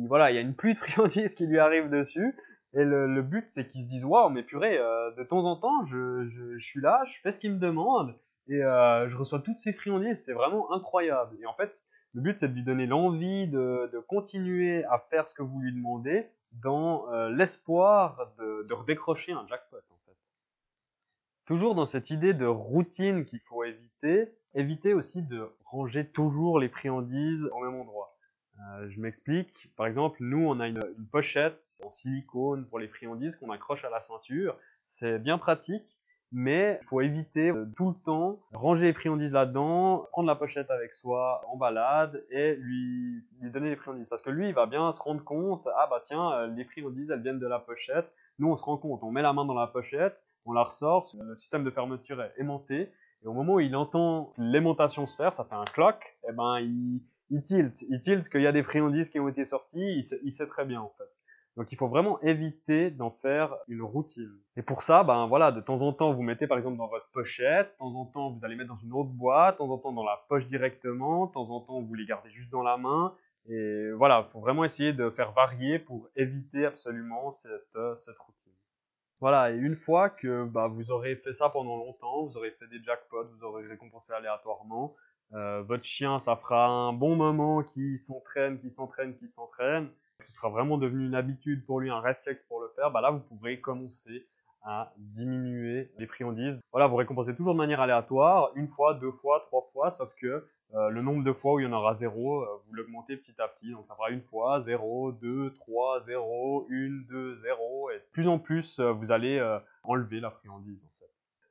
voilà, 0.07 0.31
il 0.31 0.37
y 0.37 0.39
a 0.39 0.43
une 0.43 0.55
pluie 0.55 0.75
de 0.75 0.79
friandises 0.91 1.35
qui 1.35 1.45
lui 1.45 1.59
arrive 1.59 1.91
dessus. 1.91 2.37
Et 2.73 2.85
le, 2.85 3.21
but 3.23 3.49
c'est 3.49 3.67
qu'il 3.67 3.83
se 3.83 3.89
dise 3.89 4.05
waouh, 4.05 4.31
mais 4.31 4.45
purée, 4.45 4.79
euh, 4.79 5.11
de 5.17 5.25
temps 5.25 5.45
en 5.45 5.57
temps, 5.57 5.83
je, 5.83 6.23
je, 6.23 6.57
je, 6.57 6.65
suis 6.65 6.81
là, 6.81 7.03
je 7.07 7.19
fais 7.21 7.33
ce 7.33 7.41
qu'il 7.41 7.53
me 7.53 7.59
demande 7.59 8.15
et 8.47 8.63
euh, 8.63 9.09
je 9.09 9.17
reçois 9.17 9.41
toutes 9.41 9.59
ces 9.59 9.73
friandises. 9.73 10.25
C'est 10.25 10.35
vraiment 10.35 10.73
incroyable. 10.73 11.37
Et 11.43 11.47
en 11.47 11.55
fait, 11.55 11.83
le 12.13 12.21
but, 12.21 12.39
c'est 12.39 12.47
de 12.47 12.55
lui 12.55 12.63
donner 12.63 12.87
l'envie 12.87 13.49
de, 13.49 13.91
de, 13.93 13.99
continuer 13.99 14.85
à 14.85 15.01
faire 15.11 15.27
ce 15.27 15.35
que 15.35 15.43
vous 15.43 15.59
lui 15.59 15.75
demandez 15.75 16.29
dans 16.63 17.11
euh, 17.13 17.31
l'espoir 17.31 18.33
de, 18.39 18.73
redécrocher 18.73 19.33
un 19.33 19.47
jackpot, 19.47 19.77
en 19.77 19.99
fait. 20.07 20.35
Toujours 21.47 21.75
dans 21.75 21.85
cette 21.85 22.11
idée 22.11 22.35
de 22.35 22.47
routine 22.47 23.25
qu'il 23.25 23.41
faut 23.41 23.65
éviter, 23.65 24.33
éviter 24.55 24.95
aussi 24.95 25.23
de 25.23 25.49
ranger 25.65 26.07
toujours 26.07 26.59
les 26.59 26.69
friandises 26.69 27.51
au 27.53 27.61
même 27.65 27.75
endroit. 27.75 28.17
Euh, 28.61 28.89
je 28.89 29.01
m'explique. 29.01 29.71
Par 29.77 29.87
exemple, 29.87 30.19
nous, 30.21 30.47
on 30.47 30.61
a 30.61 30.69
une, 30.69 30.81
pochette 31.11 31.83
en 31.85 31.91
silicone 31.91 32.67
pour 32.67 32.79
les 32.79 32.89
friandises 32.89 33.37
qu'on 33.37 33.51
accroche 33.51 33.85
à 33.85 33.91
la 33.91 34.01
ceinture. 34.01 34.57
C'est 34.85 35.19
bien 35.19 35.39
pratique, 35.39 35.97
mais 36.35 36.81
il 36.83 36.87
faut 36.87 37.01
éviter 37.01 37.53
de 37.53 37.65
tout 37.77 37.91
le 37.91 37.95
temps 38.05 38.41
ranger 38.53 38.89
les 38.89 38.93
friandises 38.93 39.33
là-dedans, 39.33 40.09
prendre 40.11 40.27
la 40.27 40.35
pochette 40.35 40.69
avec 40.69 40.93
soi 40.93 41.41
en 41.49 41.57
balade 41.57 42.25
et 42.29 42.57
lui, 42.57 43.23
lui 43.41 43.51
donner 43.53 43.71
les 43.71 43.77
friandises. 43.77 44.09
Parce 44.09 44.21
que 44.21 44.31
lui, 44.31 44.49
il 44.49 44.55
va 44.55 44.67
bien 44.67 44.91
se 44.91 45.01
rendre 45.01 45.23
compte, 45.23 45.67
ah 45.77 45.87
bah 45.89 46.01
tiens, 46.03 46.33
euh, 46.33 46.47
les 46.49 46.65
friandises, 46.65 47.13
elles 47.13 47.23
viennent 47.23 47.39
de 47.39 47.47
la 47.47 47.61
pochette. 47.61 48.13
Nous, 48.41 48.49
on 48.49 48.57
se 48.57 48.65
rend 48.65 48.77
compte, 48.77 49.05
on 49.05 49.13
met 49.13 49.23
la 49.23 49.33
main 49.33 49.45
dans 49.45 49.55
la 49.55 49.69
pochette, 49.69 50.25
on 50.45 50.53
la 50.53 50.65
ressort, 50.65 51.07
le 51.21 51.37
système 51.37 51.63
de 51.63 51.71
fermeture 51.71 52.21
est 52.21 52.33
aimanté, 52.37 52.91
et 53.23 53.27
au 53.29 53.33
moment 53.33 53.55
où 53.55 53.61
il 53.61 53.77
entend 53.77 54.33
l'aimantation 54.37 55.07
se 55.07 55.15
faire, 55.15 55.33
ça 55.33 55.45
fait 55.45 55.55
un 55.55 55.65
cloc, 55.65 55.97
et 56.25 56.31
eh 56.31 56.33
ben 56.33 56.59
il, 56.59 57.01
il 57.31 57.43
tilt, 57.43 57.83
il 57.89 58.01
tilt 58.01 58.29
qu'il 58.29 58.43
y 58.43 58.49
a 58.49 58.53
des 58.53 58.65
friandises 58.65 59.09
qui 59.09 59.21
ont 59.21 59.29
été 59.29 59.45
sorties, 59.45 59.99
il 59.99 60.03
sait, 60.03 60.19
il 60.25 60.33
sait 60.33 60.49
très 60.49 60.65
bien 60.65 60.81
en 60.81 60.93
fait. 60.99 61.14
Donc 61.57 61.71
il 61.71 61.77
faut 61.77 61.89
vraiment 61.89 62.21
éviter 62.21 62.91
d'en 62.91 63.11
faire 63.11 63.57
une 63.69 63.83
routine. 63.83 64.37
Et 64.57 64.63
pour 64.63 64.83
ça, 64.83 65.05
ben 65.05 65.27
voilà, 65.27 65.53
de 65.53 65.61
temps 65.61 65.83
en 65.83 65.93
temps, 65.93 66.13
vous 66.13 66.23
mettez 66.23 66.47
par 66.47 66.57
exemple 66.57 66.77
dans 66.77 66.89
votre 66.89 67.09
pochette, 67.11 67.73
de 67.73 67.79
temps 67.79 67.95
en 67.95 68.07
temps, 68.07 68.31
vous 68.31 68.45
allez 68.45 68.57
mettre 68.57 68.71
dans 68.71 68.77
une 68.77 68.93
autre 68.93 69.11
boîte, 69.11 69.55
de 69.55 69.59
temps 69.59 69.71
en 69.71 69.79
temps 69.79 69.93
dans 69.93 70.05
la 70.05 70.25
poche 70.29 70.47
directement, 70.47 71.27
de 71.27 71.33
temps 71.33 71.51
en 71.51 71.61
temps, 71.61 71.81
vous 71.81 71.95
les 71.95 72.07
gardez 72.07 72.31
juste 72.31 72.51
dans 72.51 72.63
la 72.63 72.77
main. 72.77 73.15
Et 73.49 73.91
voilà, 73.93 74.27
il 74.27 74.33
faut 74.33 74.41
vraiment 74.41 74.65
essayer 74.65 74.93
de 74.93 75.11
faire 75.11 75.33
varier 75.33 75.79
pour 75.79 76.09
éviter 76.17 76.65
absolument 76.67 77.31
cette, 77.31 77.77
euh, 77.77 77.95
cette 77.95 78.19
routine. 78.19 78.53
Voilà, 79.21 79.53
et 79.53 79.57
une 79.57 79.77
fois 79.77 80.11
que 80.11 80.45
bah, 80.45 80.67
vous 80.67 80.91
aurez 80.91 81.15
fait 81.17 81.33
ça 81.33 81.49
pendant 81.51 81.77
longtemps, 81.77 82.25
vous 82.25 82.37
aurez 82.37 82.51
fait 82.51 82.67
des 82.67 82.83
jackpots, 82.83 83.29
vous 83.37 83.45
aurez 83.45 83.67
récompensé 83.67 84.13
aléatoirement, 84.13 84.97
euh, 85.33 85.63
votre 85.63 85.85
chien, 85.85 86.19
ça 86.19 86.37
fera 86.37 86.67
un 86.67 86.93
bon 86.93 87.17
moment 87.17 87.63
qui 87.63 87.97
s'entraîne, 87.97 88.59
qui 88.59 88.71
s'entraîne, 88.71 89.15
qui 89.15 89.29
s'entraîne, 89.29 89.89
ce 90.21 90.33
sera 90.33 90.49
vraiment 90.49 90.79
devenu 90.79 91.07
une 91.07 91.15
habitude 91.15 91.65
pour 91.67 91.81
lui, 91.81 91.91
un 91.91 92.01
réflexe 92.01 92.43
pour 92.45 92.61
le 92.61 92.69
faire, 92.77 92.91
bah 92.91 93.01
là 93.01 93.11
vous 93.11 93.21
pourrez 93.21 93.61
commencer 93.61 94.27
à 94.63 94.93
diminuer 94.97 95.91
les 95.99 96.07
friandises. 96.07 96.61
Voilà, 96.73 96.87
vous 96.87 96.97
récompensez 96.97 97.35
toujours 97.37 97.53
de 97.53 97.59
manière 97.59 97.81
aléatoire, 97.81 98.51
une 98.55 98.69
fois, 98.69 98.95
deux 98.95 99.13
fois, 99.13 99.41
trois 99.47 99.69
fois, 99.73 99.91
sauf 99.91 100.15
que 100.17 100.47
euh, 100.75 100.89
le 100.89 101.03
nombre 101.03 101.23
de 101.23 101.33
fois 101.33 101.55
où 101.55 101.61
il 101.61 101.65
y 101.65 101.67
en 101.67 101.73
aura 101.73 101.95
zéro, 101.95 102.43
euh, 102.43 102.47
vous 102.67 102.75
l'augmentez 102.75 103.17
petit 103.17 103.35
à 103.41 103.47
petit. 103.47 103.71
Donc 103.71 103.87
ça 103.87 103.95
fera 103.95 104.11
une 104.11 104.23
fois, 104.23 104.61
0, 104.61 105.13
2, 105.13 105.53
3, 105.55 106.01
0, 106.01 106.67
1, 106.69 107.07
2, 107.09 107.35
0. 107.37 107.91
Et 107.91 108.03
plus 108.11 108.27
en 108.27 108.39
plus, 108.39 108.81
euh, 108.81 108.91
vous 108.91 109.13
allez 109.13 109.41
enlever 109.85 110.21
la 110.21 110.31
friandise. 110.31 110.89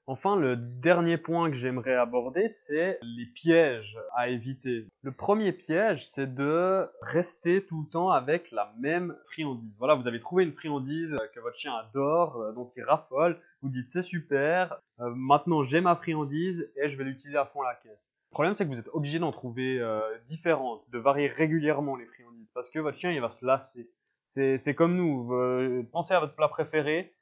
Enfin, 0.05 0.35
le 0.35 0.57
dernier 0.57 1.17
point 1.17 1.49
que 1.49 1.55
j'aimerais 1.55 1.95
aborder, 1.95 2.49
c'est 2.49 2.99
les 3.01 3.25
pièges 3.25 3.97
à 4.15 4.27
éviter. 4.29 4.87
Le 5.01 5.11
premier 5.11 5.53
piège, 5.53 6.05
c'est 6.07 6.33
de 6.33 6.89
rester 7.01 7.65
tout 7.65 7.83
le 7.83 7.89
temps 7.89 8.09
avec 8.09 8.51
la 8.51 8.73
même 8.79 9.15
friandise. 9.25 9.77
Voilà, 9.79 9.95
vous 9.95 10.07
avez 10.07 10.19
trouvé 10.19 10.43
une 10.43 10.51
friandise 10.51 11.17
que 11.33 11.39
votre 11.39 11.57
chien 11.57 11.73
adore, 11.73 12.53
dont 12.53 12.67
il 12.67 12.83
raffole. 12.83 13.39
Vous 13.61 13.69
dites 13.69 13.85
c'est 13.85 14.01
super, 14.01 14.81
maintenant 14.99 15.63
j'ai 15.63 15.79
ma 15.79 15.95
friandise 15.95 16.69
et 16.75 16.89
je 16.89 16.97
vais 16.97 17.05
l'utiliser 17.05 17.37
à 17.37 17.45
fond 17.45 17.61
la 17.61 17.75
caisse. 17.75 18.13
Le 18.33 18.35
problème, 18.35 18.55
c'est 18.55 18.65
que 18.65 18.69
vous 18.69 18.79
êtes 18.79 18.89
obligé 18.93 19.19
d'en 19.19 19.31
trouver 19.31 19.79
euh, 19.79 20.01
différentes, 20.25 20.83
de 20.89 20.97
varier 20.97 21.27
régulièrement 21.27 21.95
les 21.95 22.07
friandises, 22.07 22.49
parce 22.49 22.71
que 22.71 22.79
votre 22.79 22.97
chien, 22.97 23.11
il 23.11 23.21
va 23.21 23.29
se 23.29 23.45
lasser. 23.45 23.91
C'est 24.23 24.73
comme 24.73 24.95
nous, 24.95 25.31
euh, 25.35 25.87
pensez 25.91 26.15
à 26.15 26.19
votre 26.19 26.33
plat 26.33 26.47
préféré, 26.47 27.13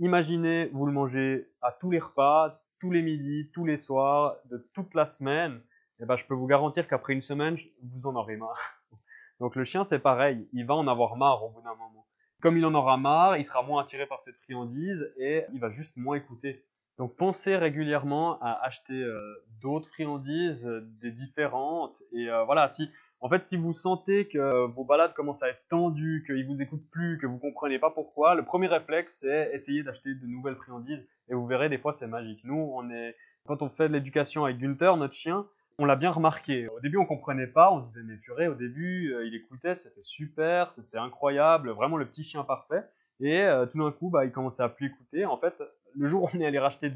imaginez, 0.00 0.66
vous 0.72 0.86
le 0.86 0.92
mangez 0.92 1.48
à 1.62 1.70
tous 1.72 1.90
les 1.90 1.98
repas, 1.98 2.60
tous 2.80 2.90
les 2.90 3.02
midis, 3.02 3.50
tous 3.52 3.64
les 3.64 3.76
soirs, 3.76 4.36
de 4.46 4.58
toute 4.74 4.94
la 4.94 5.06
semaine, 5.06 5.60
et 5.98 6.04
eh 6.04 6.06
ben, 6.06 6.16
je 6.16 6.24
peux 6.24 6.34
vous 6.34 6.46
garantir 6.46 6.88
qu'après 6.88 7.12
une 7.12 7.20
semaine, 7.20 7.58
vous 7.82 8.06
en 8.06 8.16
aurez 8.16 8.36
marre. 8.36 8.82
Donc 9.38 9.54
le 9.54 9.64
chien, 9.64 9.84
c'est 9.84 9.98
pareil, 9.98 10.48
il 10.54 10.64
va 10.64 10.74
en 10.74 10.88
avoir 10.88 11.16
marre 11.16 11.44
au 11.44 11.50
bout 11.50 11.60
d'un 11.60 11.74
moment. 11.74 12.06
Comme 12.40 12.56
il 12.56 12.64
en 12.64 12.74
aura 12.74 12.96
marre, 12.96 13.36
il 13.36 13.44
sera 13.44 13.62
moins 13.62 13.82
attiré 13.82 14.06
par 14.06 14.22
cette 14.22 14.36
friandise 14.38 15.12
et 15.18 15.44
il 15.52 15.60
va 15.60 15.68
juste 15.68 15.94
moins 15.96 16.16
écouter. 16.16 16.64
Donc 16.96 17.16
pensez 17.16 17.56
régulièrement 17.56 18.38
à 18.40 18.52
acheter 18.62 18.94
euh, 18.94 19.44
d'autres 19.60 19.88
friandises, 19.88 20.66
euh, 20.66 20.80
des 21.02 21.10
différentes. 21.10 22.02
Et 22.12 22.30
euh, 22.30 22.44
voilà, 22.44 22.68
si 22.68 22.90
en 23.20 23.28
fait 23.28 23.42
si 23.42 23.56
vous 23.56 23.72
sentez 23.72 24.28
que 24.28 24.66
vos 24.66 24.84
balades 24.84 25.14
commencent 25.14 25.42
à 25.42 25.48
être 25.48 25.62
tendues, 25.68 26.24
qu'ils 26.26 26.46
vous 26.46 26.62
écoutent 26.62 26.88
plus, 26.90 27.18
que 27.18 27.26
vous 27.26 27.38
comprenez 27.38 27.78
pas 27.78 27.90
pourquoi, 27.90 28.34
le 28.34 28.44
premier 28.44 28.66
réflexe 28.66 29.20
c'est 29.20 29.50
essayer 29.52 29.82
d'acheter 29.82 30.14
de 30.14 30.26
nouvelles 30.26 30.56
friandises. 30.56 31.06
Et 31.28 31.34
vous 31.34 31.46
verrez 31.46 31.68
des 31.68 31.78
fois 31.78 31.92
c'est 31.92 32.06
magique. 32.06 32.40
Nous 32.44 32.72
on 32.74 32.90
est 32.90 33.16
quand 33.46 33.62
on 33.62 33.68
fait 33.68 33.88
de 33.88 33.94
l'éducation 33.94 34.44
avec 34.44 34.58
Gunther, 34.58 34.96
notre 34.96 35.14
chien, 35.14 35.46
on 35.78 35.86
l'a 35.86 35.96
bien 35.96 36.10
remarqué. 36.10 36.68
Au 36.68 36.78
début, 36.80 36.98
on 36.98 37.06
comprenait 37.06 37.46
pas, 37.46 37.72
on 37.72 37.78
se 37.78 37.84
disait 37.84 38.02
mais 38.04 38.16
purée, 38.16 38.48
au 38.48 38.54
début, 38.54 39.14
il 39.24 39.34
écoutait, 39.34 39.74
c'était 39.74 40.02
super, 40.02 40.70
c'était 40.70 40.98
incroyable, 40.98 41.70
vraiment 41.70 41.96
le 41.96 42.04
petit 42.04 42.22
chien 42.22 42.44
parfait. 42.44 42.84
Et 43.18 43.46
tout 43.72 43.78
d'un 43.78 43.90
coup, 43.90 44.10
bah, 44.10 44.26
il 44.26 44.30
commençait 44.30 44.62
à 44.62 44.68
plus 44.68 44.88
écouter. 44.88 45.24
En 45.24 45.38
fait, 45.38 45.62
le 45.96 46.06
jour 46.06 46.24
où 46.24 46.28
on 46.34 46.40
est 46.40 46.46
allé 46.46 46.58
racheter 46.58 46.92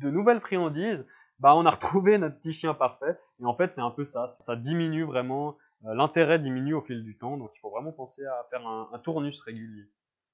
de 0.00 0.10
nouvelles 0.10 0.40
friandises, 0.40 1.06
bah 1.40 1.54
on 1.54 1.66
a 1.66 1.70
retrouvé 1.70 2.18
notre 2.18 2.36
petit 2.36 2.52
chien 2.52 2.74
parfait. 2.74 3.18
Et 3.40 3.44
en 3.44 3.54
fait, 3.54 3.72
c'est 3.72 3.80
un 3.80 3.90
peu 3.90 4.04
ça. 4.04 4.26
Ça 4.28 4.56
diminue 4.56 5.04
vraiment, 5.04 5.56
euh, 5.84 5.94
l'intérêt 5.94 6.38
diminue 6.38 6.74
au 6.74 6.82
fil 6.82 7.02
du 7.02 7.16
temps. 7.16 7.36
Donc 7.36 7.50
il 7.54 7.60
faut 7.60 7.70
vraiment 7.70 7.92
penser 7.92 8.24
à 8.24 8.46
faire 8.50 8.66
un, 8.66 8.98
tournus 8.98 9.40
régulier. 9.40 9.84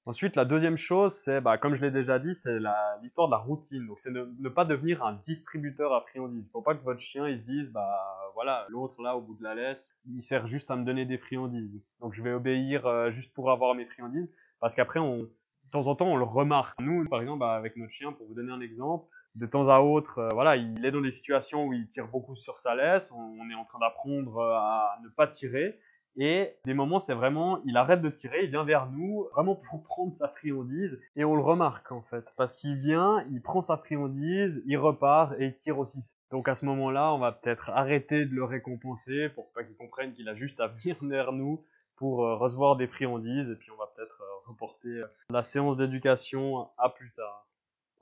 Ensuite, 0.04 0.34
la 0.34 0.44
deuxième 0.44 0.76
chose, 0.76 1.14
c'est, 1.14 1.40
bah, 1.40 1.58
comme 1.58 1.76
je 1.76 1.82
l'ai 1.82 1.92
déjà 1.92 2.18
dit, 2.18 2.34
c'est 2.34 2.58
l'histoire 3.02 3.28
de 3.28 3.32
la 3.32 3.38
routine. 3.38 3.86
Donc, 3.86 4.00
c'est 4.00 4.10
ne, 4.10 4.24
ne, 4.40 4.48
pas 4.48 4.64
devenir 4.64 5.04
un 5.04 5.12
distributeur 5.24 5.92
à 5.92 6.00
friandises. 6.00 6.44
Il 6.48 6.50
faut 6.50 6.60
pas 6.60 6.74
que 6.74 6.82
votre 6.82 6.98
chien, 6.98 7.28
il 7.28 7.38
se 7.38 7.44
dise, 7.44 7.70
bah, 7.70 7.88
voilà, 8.34 8.66
l'autre 8.68 9.00
là, 9.00 9.16
au 9.16 9.20
bout 9.20 9.36
de 9.36 9.44
la 9.44 9.54
laisse, 9.54 9.96
il 10.06 10.20
sert 10.20 10.48
juste 10.48 10.72
à 10.72 10.76
me 10.76 10.84
donner 10.84 11.04
des 11.04 11.18
friandises. 11.18 11.80
Donc, 12.00 12.14
je 12.14 12.22
vais 12.24 12.32
obéir 12.32 12.84
euh, 12.84 13.12
juste 13.12 13.32
pour 13.32 13.52
avoir 13.52 13.76
mes 13.76 13.86
friandises. 13.86 14.28
Parce 14.58 14.74
qu'après, 14.74 14.98
on, 14.98 15.18
de 15.18 15.30
temps 15.70 15.86
en 15.86 15.94
temps, 15.94 16.08
on 16.08 16.16
le 16.16 16.24
remarque. 16.24 16.80
Nous, 16.80 17.08
par 17.08 17.20
exemple, 17.20 17.38
bah, 17.38 17.54
avec 17.54 17.76
notre 17.76 17.92
chien, 17.92 18.12
pour 18.12 18.26
vous 18.26 18.34
donner 18.34 18.50
un 18.50 18.60
exemple, 18.60 19.06
de 19.34 19.46
temps 19.46 19.68
à 19.68 19.80
autre, 19.80 20.18
euh, 20.18 20.28
voilà, 20.32 20.56
il 20.56 20.84
est 20.84 20.90
dans 20.90 21.00
des 21.00 21.10
situations 21.10 21.66
où 21.66 21.72
il 21.72 21.86
tire 21.88 22.08
beaucoup 22.08 22.36
sur 22.36 22.58
sa 22.58 22.74
laisse, 22.74 23.12
on, 23.12 23.50
est 23.50 23.54
en 23.54 23.64
train 23.64 23.78
d'apprendre 23.78 24.38
euh, 24.38 24.54
à 24.54 24.98
ne 25.02 25.08
pas 25.08 25.26
tirer, 25.26 25.78
et 26.16 26.54
des 26.66 26.74
moments, 26.74 26.98
c'est 26.98 27.14
vraiment, 27.14 27.62
il 27.64 27.78
arrête 27.78 28.02
de 28.02 28.10
tirer, 28.10 28.44
il 28.44 28.50
vient 28.50 28.64
vers 28.64 28.90
nous, 28.90 29.26
vraiment 29.32 29.54
pour 29.54 29.82
prendre 29.82 30.12
sa 30.12 30.28
friandise, 30.28 31.00
et 31.16 31.24
on 31.24 31.34
le 31.34 31.40
remarque 31.40 31.90
en 31.90 32.02
fait, 32.02 32.34
parce 32.36 32.56
qu'il 32.56 32.76
vient, 32.76 33.24
il 33.30 33.40
prend 33.40 33.62
sa 33.62 33.78
friandise, 33.78 34.62
il 34.66 34.76
repart 34.76 35.34
et 35.38 35.46
il 35.46 35.54
tire 35.54 35.78
aussi. 35.78 36.00
Donc 36.30 36.48
à 36.48 36.54
ce 36.54 36.66
moment-là, 36.66 37.14
on 37.14 37.18
va 37.18 37.32
peut-être 37.32 37.70
arrêter 37.70 38.26
de 38.26 38.34
le 38.34 38.44
récompenser 38.44 39.30
pour 39.30 39.50
pas 39.52 39.64
qu'il 39.64 39.76
comprenne 39.76 40.12
qu'il 40.12 40.28
a 40.28 40.34
juste 40.34 40.60
à 40.60 40.66
venir 40.66 40.96
vers 41.02 41.32
nous 41.32 41.64
pour 41.96 42.26
euh, 42.26 42.36
recevoir 42.36 42.76
des 42.76 42.86
friandises 42.86 43.48
et 43.48 43.56
puis 43.56 43.70
on 43.70 43.76
va 43.76 43.90
peut-être 43.94 44.22
reporter 44.46 45.02
la 45.30 45.42
séance 45.42 45.78
d'éducation 45.78 46.68
à 46.76 46.90
plus 46.90 47.10
tard. 47.12 47.46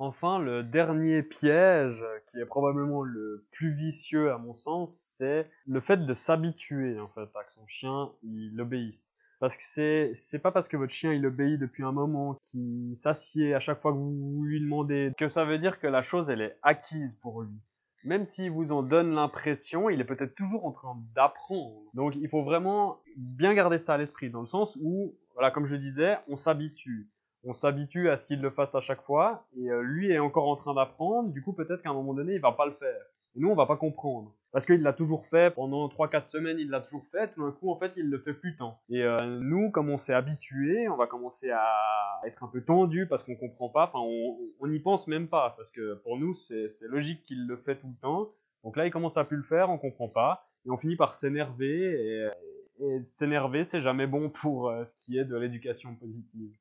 Enfin, 0.03 0.39
le 0.39 0.63
dernier 0.63 1.23
piège, 1.23 2.03
qui 2.25 2.39
est 2.41 2.47
probablement 2.47 3.03
le 3.03 3.45
plus 3.53 3.75
vicieux 3.75 4.33
à 4.33 4.39
mon 4.39 4.55
sens, 4.55 4.97
c'est 4.97 5.47
le 5.67 5.79
fait 5.81 6.07
de 6.07 6.15
s'habituer 6.15 6.99
en 6.99 7.09
fait 7.09 7.29
à 7.37 7.45
que 7.45 7.53
son 7.53 7.67
chien 7.67 8.11
il 8.23 8.59
obéisse. 8.59 9.15
Parce 9.41 9.59
que 9.59 9.63
c'est 9.63 10.13
c'est 10.15 10.39
pas 10.39 10.53
parce 10.53 10.69
que 10.69 10.79
votre 10.79 10.91
chien 10.91 11.13
il 11.13 11.27
obéit 11.27 11.61
depuis 11.61 11.85
un 11.85 11.93
moment, 11.93 12.39
qu'il 12.43 12.97
s'assied 12.97 13.55
à 13.55 13.61
chaque 13.61 13.83
fois 13.83 13.93
que 13.93 13.99
vous 13.99 14.43
lui 14.43 14.63
demandez, 14.63 15.13
que 15.19 15.29
ça 15.29 15.45
veut 15.45 15.59
dire 15.59 15.79
que 15.79 15.87
la 15.87 16.01
chose 16.01 16.31
elle 16.31 16.41
est 16.41 16.57
acquise 16.63 17.17
pour 17.17 17.43
lui 17.43 17.61
même 18.03 18.25
s'il 18.25 18.51
vous 18.51 18.73
en 18.73 18.83
donne 18.83 19.15
l'impression, 19.15 19.91
il 19.91 20.01
est 20.01 20.05
peut-être 20.05 20.35
toujours 20.35 20.65
en 20.65 20.73
train 20.73 20.97
d'apprendre. 21.15 21.83
Donc 21.93 22.17
il 22.17 22.29
faut 22.31 22.43
vraiment 22.43 22.99
bien 23.17 23.53
garder 23.53 23.77
ça 23.77 23.95
à 23.95 23.99
l'esprit, 23.99 24.31
dans 24.31 24.41
le 24.41 24.47
sens 24.47 24.79
où, 24.81 25.15
voilà, 25.35 25.51
comme 25.51 25.67
je 25.67 25.77
disais, 25.77 26.17
on 26.27 26.37
s'habitue. 26.37 27.11
On 27.45 27.53
s'habitue 27.53 28.11
à 28.11 28.17
ce 28.17 28.27
qu'il 28.27 28.41
le 28.41 28.51
fasse 28.51 28.75
à 28.75 28.81
chaque 28.81 29.03
fois, 29.03 29.47
et 29.57 29.71
euh, 29.71 29.81
lui 29.83 30.11
est 30.11 30.19
encore 30.19 30.49
en 30.49 30.57
train 30.57 30.75
d'apprendre, 30.75 31.31
du 31.31 31.43
coup 31.43 31.53
peut-être 31.53 31.83
qu'à 31.83 31.91
un 31.91 31.95
moment 31.95 32.15
donné, 32.15 32.35
il 32.35 32.41
va 32.41 32.53
pas 32.53 32.67
le 32.67 32.73
faire. 32.73 33.01
Et 33.37 33.41
nous, 33.41 33.49
on 33.49 33.55
va 33.55 33.67
pas 33.67 33.77
comprendre. 33.77 34.35
Parce 34.53 34.67
qu'il 34.67 34.83
l'a 34.83 34.93
toujours 34.93 35.27
fait, 35.27 35.55
pendant 35.55 35.87
3-4 35.87 36.27
semaines, 36.27 36.59
il 36.59 36.69
l'a 36.71 36.81
toujours 36.81 37.07
fait, 37.13 37.33
tout 37.33 37.45
d'un 37.45 37.53
coup, 37.53 37.71
en 37.71 37.77
fait, 37.77 37.93
il 37.97 38.11
le 38.11 38.19
fait 38.19 38.35
plus 38.35 38.57
tant. 38.57 38.81
Et 38.89 39.03
euh, 39.05 39.17
nous, 39.41 39.71
comme 39.71 39.89
on 39.91 39.97
s'est 39.97 40.13
habitué, 40.13 40.89
on 40.89 40.97
va 40.97 41.07
commencer 41.07 41.51
à 41.51 42.21
être 42.27 42.43
un 42.43 42.49
peu 42.49 42.61
tendu 42.61 43.07
parce 43.07 43.23
qu'on 43.23 43.37
comprend 43.37 43.69
pas, 43.69 43.91
enfin, 43.93 44.01
on 44.01 44.67
n'y 44.67 44.81
pense 44.81 45.07
même 45.07 45.29
pas, 45.29 45.55
parce 45.57 45.71
que 45.71 45.95
pour 46.03 46.19
nous, 46.19 46.35
c'est 46.35 46.67
logique 46.89 47.23
qu'il 47.23 47.47
le 47.47 47.57
fait 47.57 47.77
tout 47.77 47.87
le 47.87 48.01
temps. 48.01 48.33
Donc 48.65 48.77
là, 48.77 48.87
il 48.87 48.91
commence 48.91 49.17
à 49.17 49.25
plus 49.25 49.37
le 49.37 49.45
faire, 49.45 49.71
on 49.71 49.79
comprend 49.79 50.09
pas, 50.09 50.49
et 50.67 50.71
on 50.71 50.77
finit 50.77 50.97
par 50.97 51.15
s'énerver, 51.15 52.29
et, 52.81 52.85
et 52.85 53.05
s'énerver, 53.05 53.63
c'est 53.63 53.81
jamais 53.81 54.09
bon 54.09 54.31
pour 54.31 54.69
euh, 54.69 54.85
ce 54.85 54.97
qui 54.97 55.17
est 55.17 55.25
de 55.25 55.37
l'éducation 55.37 55.95
positive. 55.95 56.53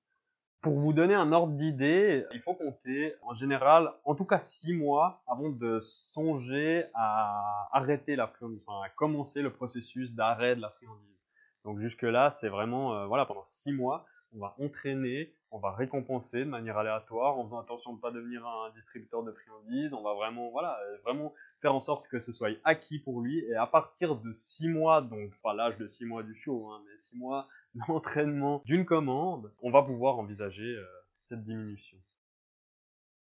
Pour 0.62 0.78
vous 0.78 0.92
donner 0.92 1.13
un 1.13 1.32
ordre 1.32 1.54
d'idée, 1.54 2.25
il 2.34 2.42
faut 2.42 2.54
compter 2.54 3.16
en 3.22 3.34
général, 3.34 3.94
en 4.04 4.13
tout 4.13 4.25
cas 4.25 4.39
6 4.39 4.74
mois 4.74 5.24
avant 5.25 5.50
de 5.50 5.80
songer 5.80 6.86
à 6.94 7.70
arrêter 7.72 8.18
la 8.18 8.28
friandise, 8.28 8.66
enfin 8.68 8.86
à 8.86 8.89
commencer 8.89 9.42
le 9.42 9.54
processus 9.54 10.13
d'arrêt 10.13 10.58
de 10.58 10.62
la 10.62 10.70
friandise. 10.72 11.18
Donc 11.63 11.80
jusque 11.80 12.01
là, 12.01 12.30
c'est 12.30 12.50
vraiment, 12.50 12.94
euh, 12.94 13.06
voilà, 13.06 13.25
pendant 13.25 13.46
6 13.46 13.72
mois, 13.72 14.06
on 14.34 14.39
va 14.39 14.56
entraîner 14.60 15.34
on 15.51 15.58
va 15.58 15.72
récompenser 15.72 16.39
de 16.39 16.50
manière 16.50 16.78
aléatoire 16.78 17.38
en 17.38 17.44
faisant 17.44 17.60
attention 17.60 17.92
de 17.92 17.98
ne 17.98 18.01
pas 18.01 18.12
devenir 18.12 18.46
un 18.46 18.70
distributeur 18.72 19.24
de 19.24 19.32
friandises. 19.32 19.94
On 19.94 20.04
va 20.04 20.13
vraiment, 20.13 20.51
voilà, 20.51 20.80
vraiment 21.04 21.34
faire 21.62 21.74
en 21.74 21.80
sorte 21.80 22.08
que 22.08 22.20
ce 22.20 22.32
soit 22.32 22.50
acquis 22.63 23.00
pour 23.00 23.22
lui. 23.22 23.39
Et 23.46 23.56
à 23.56 23.66
partir 23.66 24.16
de 24.16 24.32
6 24.32 24.68
mois, 24.68 25.01
donc 25.01 25.32
pas 25.42 25.54
l'âge 25.54 25.78
de 25.78 25.88
6 25.88 26.06
mois 26.06 26.24
du 26.24 26.36
show, 26.36 26.70
hein, 26.70 26.82
mais 26.86 27.00
6 27.00 27.18
mois 27.18 27.48
d'entraînement 27.88 28.61
d'une 28.65 28.85
commande, 28.85 29.51
on 29.61 29.71
va 29.71 29.83
pouvoir 29.83 30.17
envisager 30.19 30.75
euh, 30.75 30.85
cette 31.23 31.43
diminution. 31.43 31.97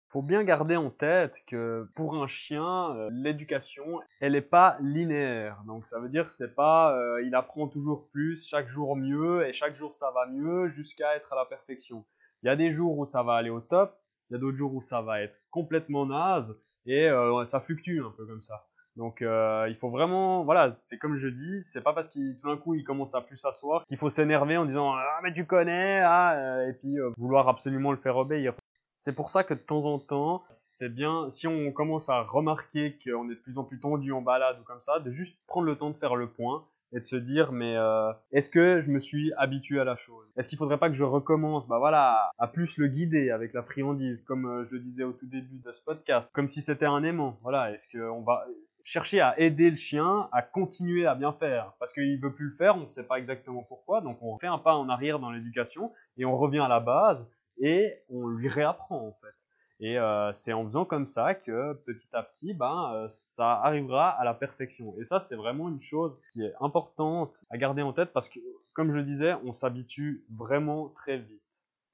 Faut 0.09 0.21
bien 0.21 0.43
garder 0.43 0.75
en 0.75 0.91
tête 0.91 1.43
que 1.47 1.89
pour 1.95 2.15
un 2.15 2.27
chien, 2.27 2.95
euh, 2.95 3.09
l'éducation, 3.11 3.99
elle 4.19 4.33
n'est 4.33 4.41
pas 4.41 4.77
linéaire. 4.79 5.63
Donc 5.65 5.87
ça 5.87 5.99
veut 5.99 6.09
dire 6.09 6.29
c'est 6.29 6.53
pas 6.53 6.95
euh, 6.95 7.23
il 7.23 7.33
apprend 7.33 7.67
toujours 7.67 8.07
plus, 8.09 8.45
chaque 8.47 8.67
jour 8.67 8.95
mieux 8.95 9.47
et 9.47 9.53
chaque 9.53 9.75
jour 9.75 9.93
ça 9.93 10.11
va 10.11 10.27
mieux 10.27 10.69
jusqu'à 10.69 11.15
être 11.15 11.33
à 11.33 11.35
la 11.35 11.45
perfection. 11.45 12.05
Il 12.43 12.47
y 12.47 12.49
a 12.49 12.55
des 12.55 12.71
jours 12.71 12.97
où 12.97 13.05
ça 13.05 13.23
va 13.23 13.35
aller 13.35 13.49
au 13.49 13.61
top, 13.61 13.97
il 14.29 14.33
y 14.33 14.35
a 14.35 14.39
d'autres 14.39 14.57
jours 14.57 14.75
où 14.75 14.81
ça 14.81 15.01
va 15.01 15.21
être 15.21 15.39
complètement 15.49 16.05
naze 16.05 16.55
et 16.85 17.09
ça 17.45 17.61
fluctue 17.61 18.01
un 18.01 18.11
peu 18.11 18.25
comme 18.25 18.41
ça. 18.43 18.67
Donc 18.95 19.21
euh, 19.21 19.65
il 19.69 19.75
faut 19.75 19.89
vraiment, 19.89 20.43
voilà, 20.43 20.71
c'est 20.71 20.97
comme 20.97 21.15
je 21.15 21.27
dis, 21.27 21.63
c'est 21.63 21.81
pas 21.81 21.93
parce 21.93 22.07
qu'il 22.07 22.37
tout 22.39 22.49
d'un 22.49 22.57
coup 22.57 22.75
il 22.75 22.83
commence 22.83 23.15
à 23.15 23.21
plus 23.21 23.37
s'asseoir 23.37 23.85
qu'il 23.87 23.97
faut 23.97 24.09
s'énerver 24.09 24.57
en 24.57 24.65
disant 24.65 24.93
ah 24.93 25.19
mais 25.23 25.33
tu 25.33 25.45
connais 25.45 25.99
ah 26.01 26.33
euh, 26.35 26.69
et 26.69 26.73
puis 26.73 26.97
vouloir 27.17 27.47
absolument 27.47 27.91
le 27.91 27.97
faire 27.97 28.17
obéir. 28.17 28.53
C'est 28.95 29.15
pour 29.15 29.29
ça 29.31 29.43
que 29.43 29.55
de 29.55 29.59
temps 29.59 29.85
en 29.87 29.97
temps, 29.97 30.43
c'est 30.49 30.93
bien 30.93 31.29
si 31.29 31.47
on 31.47 31.71
commence 31.71 32.09
à 32.09 32.21
remarquer 32.21 32.97
qu'on 33.03 33.29
est 33.29 33.35
de 33.35 33.39
plus 33.39 33.57
en 33.57 33.63
plus 33.63 33.79
tendu 33.79 34.11
en 34.11 34.21
balade 34.21 34.59
ou 34.61 34.63
comme 34.63 34.81
ça, 34.81 34.99
de 34.99 35.09
juste 35.09 35.35
prendre 35.47 35.65
le 35.65 35.75
temps 35.75 35.89
de 35.89 35.97
faire 35.97 36.15
le 36.15 36.29
point 36.29 36.63
et 36.93 36.99
de 36.99 37.05
se 37.05 37.15
dire 37.15 37.51
mais 37.51 37.75
euh, 37.75 38.13
est-ce 38.31 38.49
que 38.49 38.79
je 38.79 38.91
me 38.91 38.99
suis 38.99 39.33
habitué 39.37 39.79
à 39.79 39.83
la 39.83 39.95
chose? 39.95 40.27
Est-ce 40.37 40.47
qu'il 40.47 40.57
faudrait 40.57 40.77
pas 40.77 40.89
que 40.89 40.95
je 40.95 41.03
recommence? 41.03 41.67
Bah 41.67 41.79
voilà 41.79 42.29
à 42.37 42.47
plus 42.47 42.77
le 42.77 42.87
guider 42.87 43.31
avec 43.31 43.53
la 43.53 43.63
friandise 43.63 44.21
comme 44.21 44.45
euh, 44.45 44.63
je 44.63 44.73
le 44.73 44.79
disais 44.79 45.03
au 45.03 45.11
tout 45.11 45.25
début 45.25 45.57
de 45.57 45.71
ce 45.71 45.81
podcast 45.81 46.29
comme 46.33 46.47
si 46.47 46.61
c'était 46.61 46.85
un 46.85 47.03
aimant. 47.03 47.39
Voilà 47.41 47.71
est-ce 47.71 47.87
qu'on 47.89 48.21
va 48.21 48.45
chercher 48.83 49.21
à 49.21 49.39
aider 49.39 49.69
le 49.69 49.75
chien 49.75 50.29
à 50.31 50.41
continuer 50.41 51.05
à 51.05 51.15
bien 51.15 51.33
faire 51.33 51.73
parce 51.79 51.93
qu'il 51.93 52.19
veut 52.19 52.33
plus 52.33 52.49
le 52.49 52.55
faire 52.55 52.75
on 52.75 52.81
ne 52.81 52.85
sait 52.85 53.05
pas 53.05 53.17
exactement 53.17 53.63
pourquoi 53.63 54.01
donc 54.01 54.17
on 54.21 54.37
fait 54.37 54.47
un 54.47 54.57
pas 54.57 54.75
en 54.75 54.89
arrière 54.89 55.19
dans 55.19 55.31
l'éducation 55.31 55.91
et 56.17 56.25
on 56.25 56.37
revient 56.37 56.59
à 56.59 56.67
la 56.67 56.79
base 56.79 57.29
et 57.59 57.93
on 58.09 58.27
lui 58.27 58.49
réapprend 58.49 59.07
en 59.07 59.13
fait 59.21 59.35
et 59.79 59.97
euh, 59.97 60.31
c'est 60.31 60.53
en 60.53 60.63
faisant 60.65 60.85
comme 60.85 61.07
ça 61.07 61.35
que 61.35 61.73
petit 61.85 62.07
à 62.13 62.23
petit, 62.23 62.53
ben, 62.53 62.93
euh, 62.93 63.07
ça 63.09 63.59
arrivera 63.63 64.11
à 64.11 64.23
la 64.23 64.33
perfection. 64.33 64.95
Et 64.97 65.03
ça, 65.03 65.19
c'est 65.19 65.35
vraiment 65.35 65.67
une 65.67 65.81
chose 65.81 66.17
qui 66.31 66.41
est 66.41 66.53
importante 66.61 67.43
à 67.49 67.57
garder 67.57 67.81
en 67.81 67.91
tête 67.91 68.13
parce 68.13 68.29
que, 68.29 68.39
comme 68.71 68.91
je 68.91 68.95
le 68.95 69.03
disais, 69.03 69.33
on 69.43 69.51
s'habitue 69.51 70.23
vraiment 70.29 70.87
très 70.87 71.17
vite. 71.17 71.41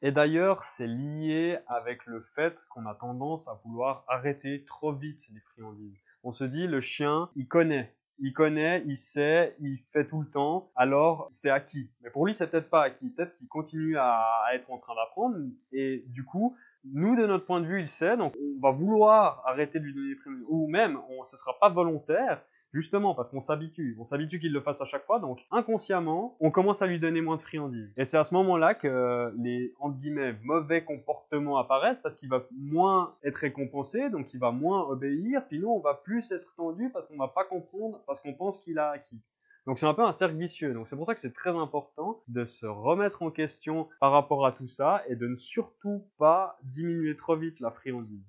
Et 0.03 0.11
d'ailleurs, 0.11 0.63
c'est 0.63 0.85
lié 0.85 1.57
avec 1.65 2.05
le 2.05 2.21
fait 2.35 2.63
qu'on 2.69 2.85
a 2.85 2.93
tendance 2.93 3.47
à 3.47 3.59
vouloir 3.65 4.05
arrêter 4.07 4.65
trop 4.65 4.93
vite 4.93 5.21
les 5.33 5.41
friandises. 5.41 5.97
On 6.23 6.31
se 6.31 6.43
dit, 6.43 6.67
le 6.67 6.81
chien, 6.81 7.29
il 7.35 7.47
connaît. 7.47 7.95
Il 8.21 8.33
connaît, 8.33 8.83
il 8.85 8.97
sait, 8.97 9.55
il 9.61 9.79
fait 9.93 10.05
tout 10.05 10.19
le 10.19 10.29
temps, 10.29 10.71
alors 10.75 11.29
c'est 11.31 11.49
acquis. 11.49 11.89
Mais 12.01 12.09
pour 12.09 12.25
lui, 12.25 12.33
c'est 12.33 12.49
peut-être 12.49 12.69
pas 12.69 12.83
acquis. 12.83 13.09
Peut-être 13.11 13.37
qu'il 13.37 13.47
continue 13.47 13.97
à 13.97 14.43
être 14.53 14.69
en 14.71 14.77
train 14.77 14.93
d'apprendre, 14.93 15.37
et 15.71 16.03
du 16.07 16.25
coup, 16.25 16.57
nous, 16.83 17.15
de 17.15 17.25
notre 17.25 17.45
point 17.45 17.61
de 17.61 17.65
vue, 17.65 17.79
il 17.79 17.87
sait, 17.87 18.17
donc 18.17 18.33
on 18.35 18.59
va 18.61 18.71
vouloir 18.71 19.41
arrêter 19.45 19.79
de 19.79 19.85
lui 19.85 19.93
donner 19.93 20.09
des 20.09 20.15
friandises, 20.15 20.45
ou 20.49 20.67
même, 20.67 20.99
on, 21.09 21.23
ce 21.23 21.37
sera 21.37 21.57
pas 21.59 21.69
volontaire, 21.69 22.41
justement 22.73 23.15
parce 23.15 23.29
qu'on 23.29 23.39
s'habitue, 23.39 23.95
on 23.99 24.03
s'habitue 24.03 24.39
qu'il 24.39 24.53
le 24.53 24.61
fasse 24.61 24.81
à 24.81 24.85
chaque 24.85 25.05
fois, 25.05 25.19
donc 25.19 25.45
inconsciemment, 25.51 26.35
on 26.39 26.51
commence 26.51 26.81
à 26.81 26.87
lui 26.87 26.99
donner 26.99 27.21
moins 27.21 27.37
de 27.37 27.41
friandises. 27.41 27.91
Et 27.97 28.05
c'est 28.05 28.17
à 28.17 28.23
ce 28.23 28.33
moment-là 28.35 28.75
que 28.75 29.33
les, 29.37 29.73
entre 29.79 29.97
guillemets, 29.97 30.35
mauvais 30.43 30.83
comportements 30.83 31.57
apparaissent, 31.57 31.99
parce 31.99 32.15
qu'il 32.15 32.29
va 32.29 32.43
moins 32.51 33.15
être 33.23 33.37
récompensé, 33.37 34.09
donc 34.09 34.33
il 34.33 34.39
va 34.39 34.51
moins 34.51 34.83
obéir, 34.83 35.45
puis 35.47 35.59
nous, 35.59 35.69
on 35.69 35.79
va 35.79 35.93
plus 35.93 36.31
être 36.31 36.53
tendu 36.55 36.89
parce 36.91 37.07
qu'on 37.07 37.17
va 37.17 37.27
pas 37.27 37.43
comprendre, 37.43 38.01
parce 38.05 38.19
qu'on 38.19 38.33
pense 38.33 38.59
qu'il 38.59 38.79
a 38.79 38.91
acquis. 38.91 39.19
Donc 39.65 39.77
c'est 39.77 39.85
un 39.85 39.93
peu 39.93 40.03
un 40.03 40.11
cercle 40.11 40.35
vicieux. 40.35 40.73
Donc 40.73 40.87
c'est 40.87 40.95
pour 40.95 41.05
ça 41.05 41.13
que 41.13 41.19
c'est 41.19 41.33
très 41.33 41.55
important 41.55 42.23
de 42.27 42.45
se 42.45 42.65
remettre 42.65 43.21
en 43.21 43.29
question 43.29 43.87
par 43.99 44.11
rapport 44.11 44.45
à 44.45 44.51
tout 44.51 44.67
ça 44.67 45.03
et 45.07 45.15
de 45.15 45.27
ne 45.27 45.35
surtout 45.35 46.07
pas 46.17 46.57
diminuer 46.63 47.15
trop 47.15 47.35
vite 47.35 47.59
la 47.59 47.69
friandise. 47.69 48.25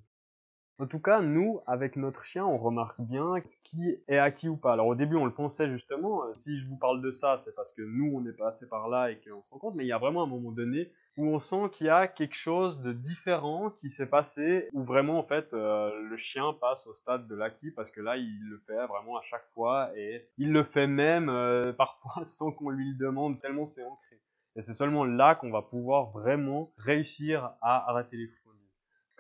En 0.81 0.87
tout 0.87 0.99
cas, 0.99 1.21
nous, 1.21 1.61
avec 1.67 1.97
notre 1.97 2.25
chien, 2.25 2.47
on 2.47 2.57
remarque 2.57 2.99
bien 3.03 3.35
ce 3.45 3.57
qui 3.63 3.99
est 4.09 4.17
acquis 4.17 4.49
ou 4.49 4.57
pas. 4.57 4.73
Alors 4.73 4.87
au 4.87 4.95
début, 4.95 5.17
on 5.17 5.27
le 5.27 5.35
pensait 5.35 5.69
justement. 5.69 6.25
Euh, 6.25 6.33
si 6.33 6.59
je 6.59 6.67
vous 6.67 6.79
parle 6.79 7.03
de 7.03 7.11
ça, 7.11 7.37
c'est 7.37 7.55
parce 7.55 7.75
que 7.75 7.83
nous, 7.83 8.11
on 8.15 8.25
est 8.25 8.33
passé 8.33 8.67
par 8.67 8.89
là 8.89 9.11
et 9.11 9.21
qu'on 9.21 9.43
se 9.43 9.51
rend 9.53 9.59
compte. 9.59 9.75
Mais 9.75 9.85
il 9.85 9.89
y 9.89 9.93
a 9.93 9.99
vraiment 9.99 10.23
un 10.23 10.27
moment 10.27 10.53
donné 10.53 10.91
où 11.19 11.27
on 11.27 11.39
sent 11.39 11.69
qu'il 11.73 11.89
y 11.89 11.91
a 11.91 12.09
quelque 12.09 12.35
chose 12.35 12.81
de 12.81 12.95
différent 12.95 13.69
qui 13.79 13.91
s'est 13.91 14.09
passé, 14.09 14.71
où 14.73 14.83
vraiment 14.83 15.19
en 15.19 15.23
fait 15.23 15.53
euh, 15.53 15.91
le 16.01 16.17
chien 16.17 16.55
passe 16.59 16.87
au 16.87 16.95
stade 16.95 17.29
de 17.29 17.35
l'acquis 17.35 17.73
parce 17.73 17.91
que 17.91 18.01
là, 18.01 18.17
il 18.17 18.41
le 18.49 18.57
fait 18.67 18.87
vraiment 18.87 19.19
à 19.19 19.23
chaque 19.23 19.47
fois 19.53 19.91
et 19.99 20.31
il 20.39 20.51
le 20.51 20.65
fait 20.65 20.87
même 20.87 21.29
euh, 21.29 21.73
parfois 21.77 22.25
sans 22.25 22.53
qu'on 22.53 22.71
lui 22.71 22.89
le 22.93 22.97
demande 22.97 23.39
tellement 23.43 23.67
c'est 23.67 23.85
ancré. 23.85 24.19
Et 24.57 24.63
c'est 24.63 24.75
seulement 24.75 25.05
là 25.05 25.35
qu'on 25.35 25.51
va 25.51 25.63
pouvoir 25.63 26.11
vraiment 26.11 26.73
réussir 26.79 27.53
à 27.61 27.89
arrêter 27.89 28.17
les 28.17 28.27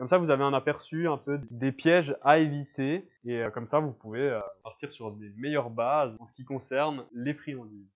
comme 0.00 0.08
ça, 0.08 0.16
vous 0.16 0.30
avez 0.30 0.44
un 0.44 0.54
aperçu 0.54 1.08
un 1.08 1.18
peu 1.18 1.38
des 1.50 1.72
pièges 1.72 2.16
à 2.22 2.38
éviter 2.38 3.06
et 3.26 3.42
euh, 3.42 3.50
comme 3.50 3.66
ça, 3.66 3.80
vous 3.80 3.92
pouvez 3.92 4.30
euh, 4.30 4.40
partir 4.64 4.90
sur 4.90 5.10
des 5.10 5.28
meilleures 5.36 5.68
bases 5.68 6.16
en 6.20 6.24
ce 6.24 6.32
qui 6.32 6.42
concerne 6.42 7.04
les 7.12 7.34
friandises. 7.34 7.92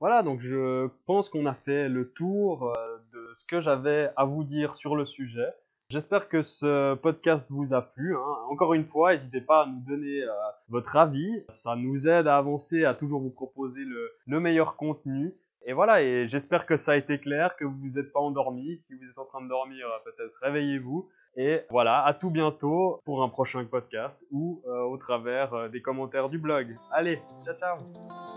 Voilà, 0.00 0.22
donc 0.22 0.40
je 0.40 0.86
pense 1.06 1.30
qu'on 1.30 1.46
a 1.46 1.54
fait 1.54 1.88
le 1.88 2.10
tour 2.12 2.74
euh, 2.76 2.98
de 3.14 3.30
ce 3.32 3.46
que 3.46 3.58
j'avais 3.58 4.10
à 4.18 4.26
vous 4.26 4.44
dire 4.44 4.74
sur 4.74 4.96
le 4.96 5.06
sujet. 5.06 5.48
J'espère 5.88 6.28
que 6.28 6.42
ce 6.42 6.92
podcast 6.92 7.50
vous 7.50 7.72
a 7.72 7.80
plu. 7.80 8.14
Hein. 8.14 8.36
Encore 8.50 8.74
une 8.74 8.84
fois, 8.84 9.12
n'hésitez 9.12 9.40
pas 9.40 9.62
à 9.62 9.66
nous 9.66 9.80
donner 9.80 10.26
votre 10.68 10.94
avis. 10.94 11.42
Ça 11.48 11.74
nous 11.74 12.06
aide 12.06 12.26
à 12.26 12.36
avancer, 12.36 12.84
à 12.84 12.92
toujours 12.92 13.22
vous 13.22 13.30
proposer 13.30 13.80
le 14.26 14.40
meilleur 14.40 14.76
contenu. 14.76 15.34
Et 15.66 15.72
voilà, 15.72 16.02
et 16.02 16.26
j'espère 16.26 16.66
que 16.66 16.76
ça 16.76 16.92
a 16.92 16.96
été 16.96 17.18
clair, 17.18 17.56
que 17.56 17.64
vous 17.64 17.78
vous 17.78 17.98
êtes 17.98 18.12
pas 18.12 18.20
endormi. 18.20 18.76
Si 18.76 18.94
vous 18.94 19.04
êtes 19.04 19.18
en 19.18 19.24
train 19.24 19.42
de 19.42 19.48
dormir, 19.48 19.86
euh, 19.86 20.10
peut-être 20.10 20.36
réveillez-vous. 20.42 21.08
Et 21.36 21.62
voilà, 21.70 22.04
à 22.04 22.12
tout 22.14 22.30
bientôt 22.30 23.00
pour 23.04 23.22
un 23.22 23.28
prochain 23.28 23.64
podcast 23.64 24.24
ou 24.30 24.62
euh, 24.66 24.82
au 24.82 24.96
travers 24.98 25.54
euh, 25.54 25.68
des 25.68 25.80
commentaires 25.80 26.28
du 26.28 26.38
blog. 26.38 26.74
Allez, 26.92 27.18
ciao 27.44 27.54
ciao 27.56 28.33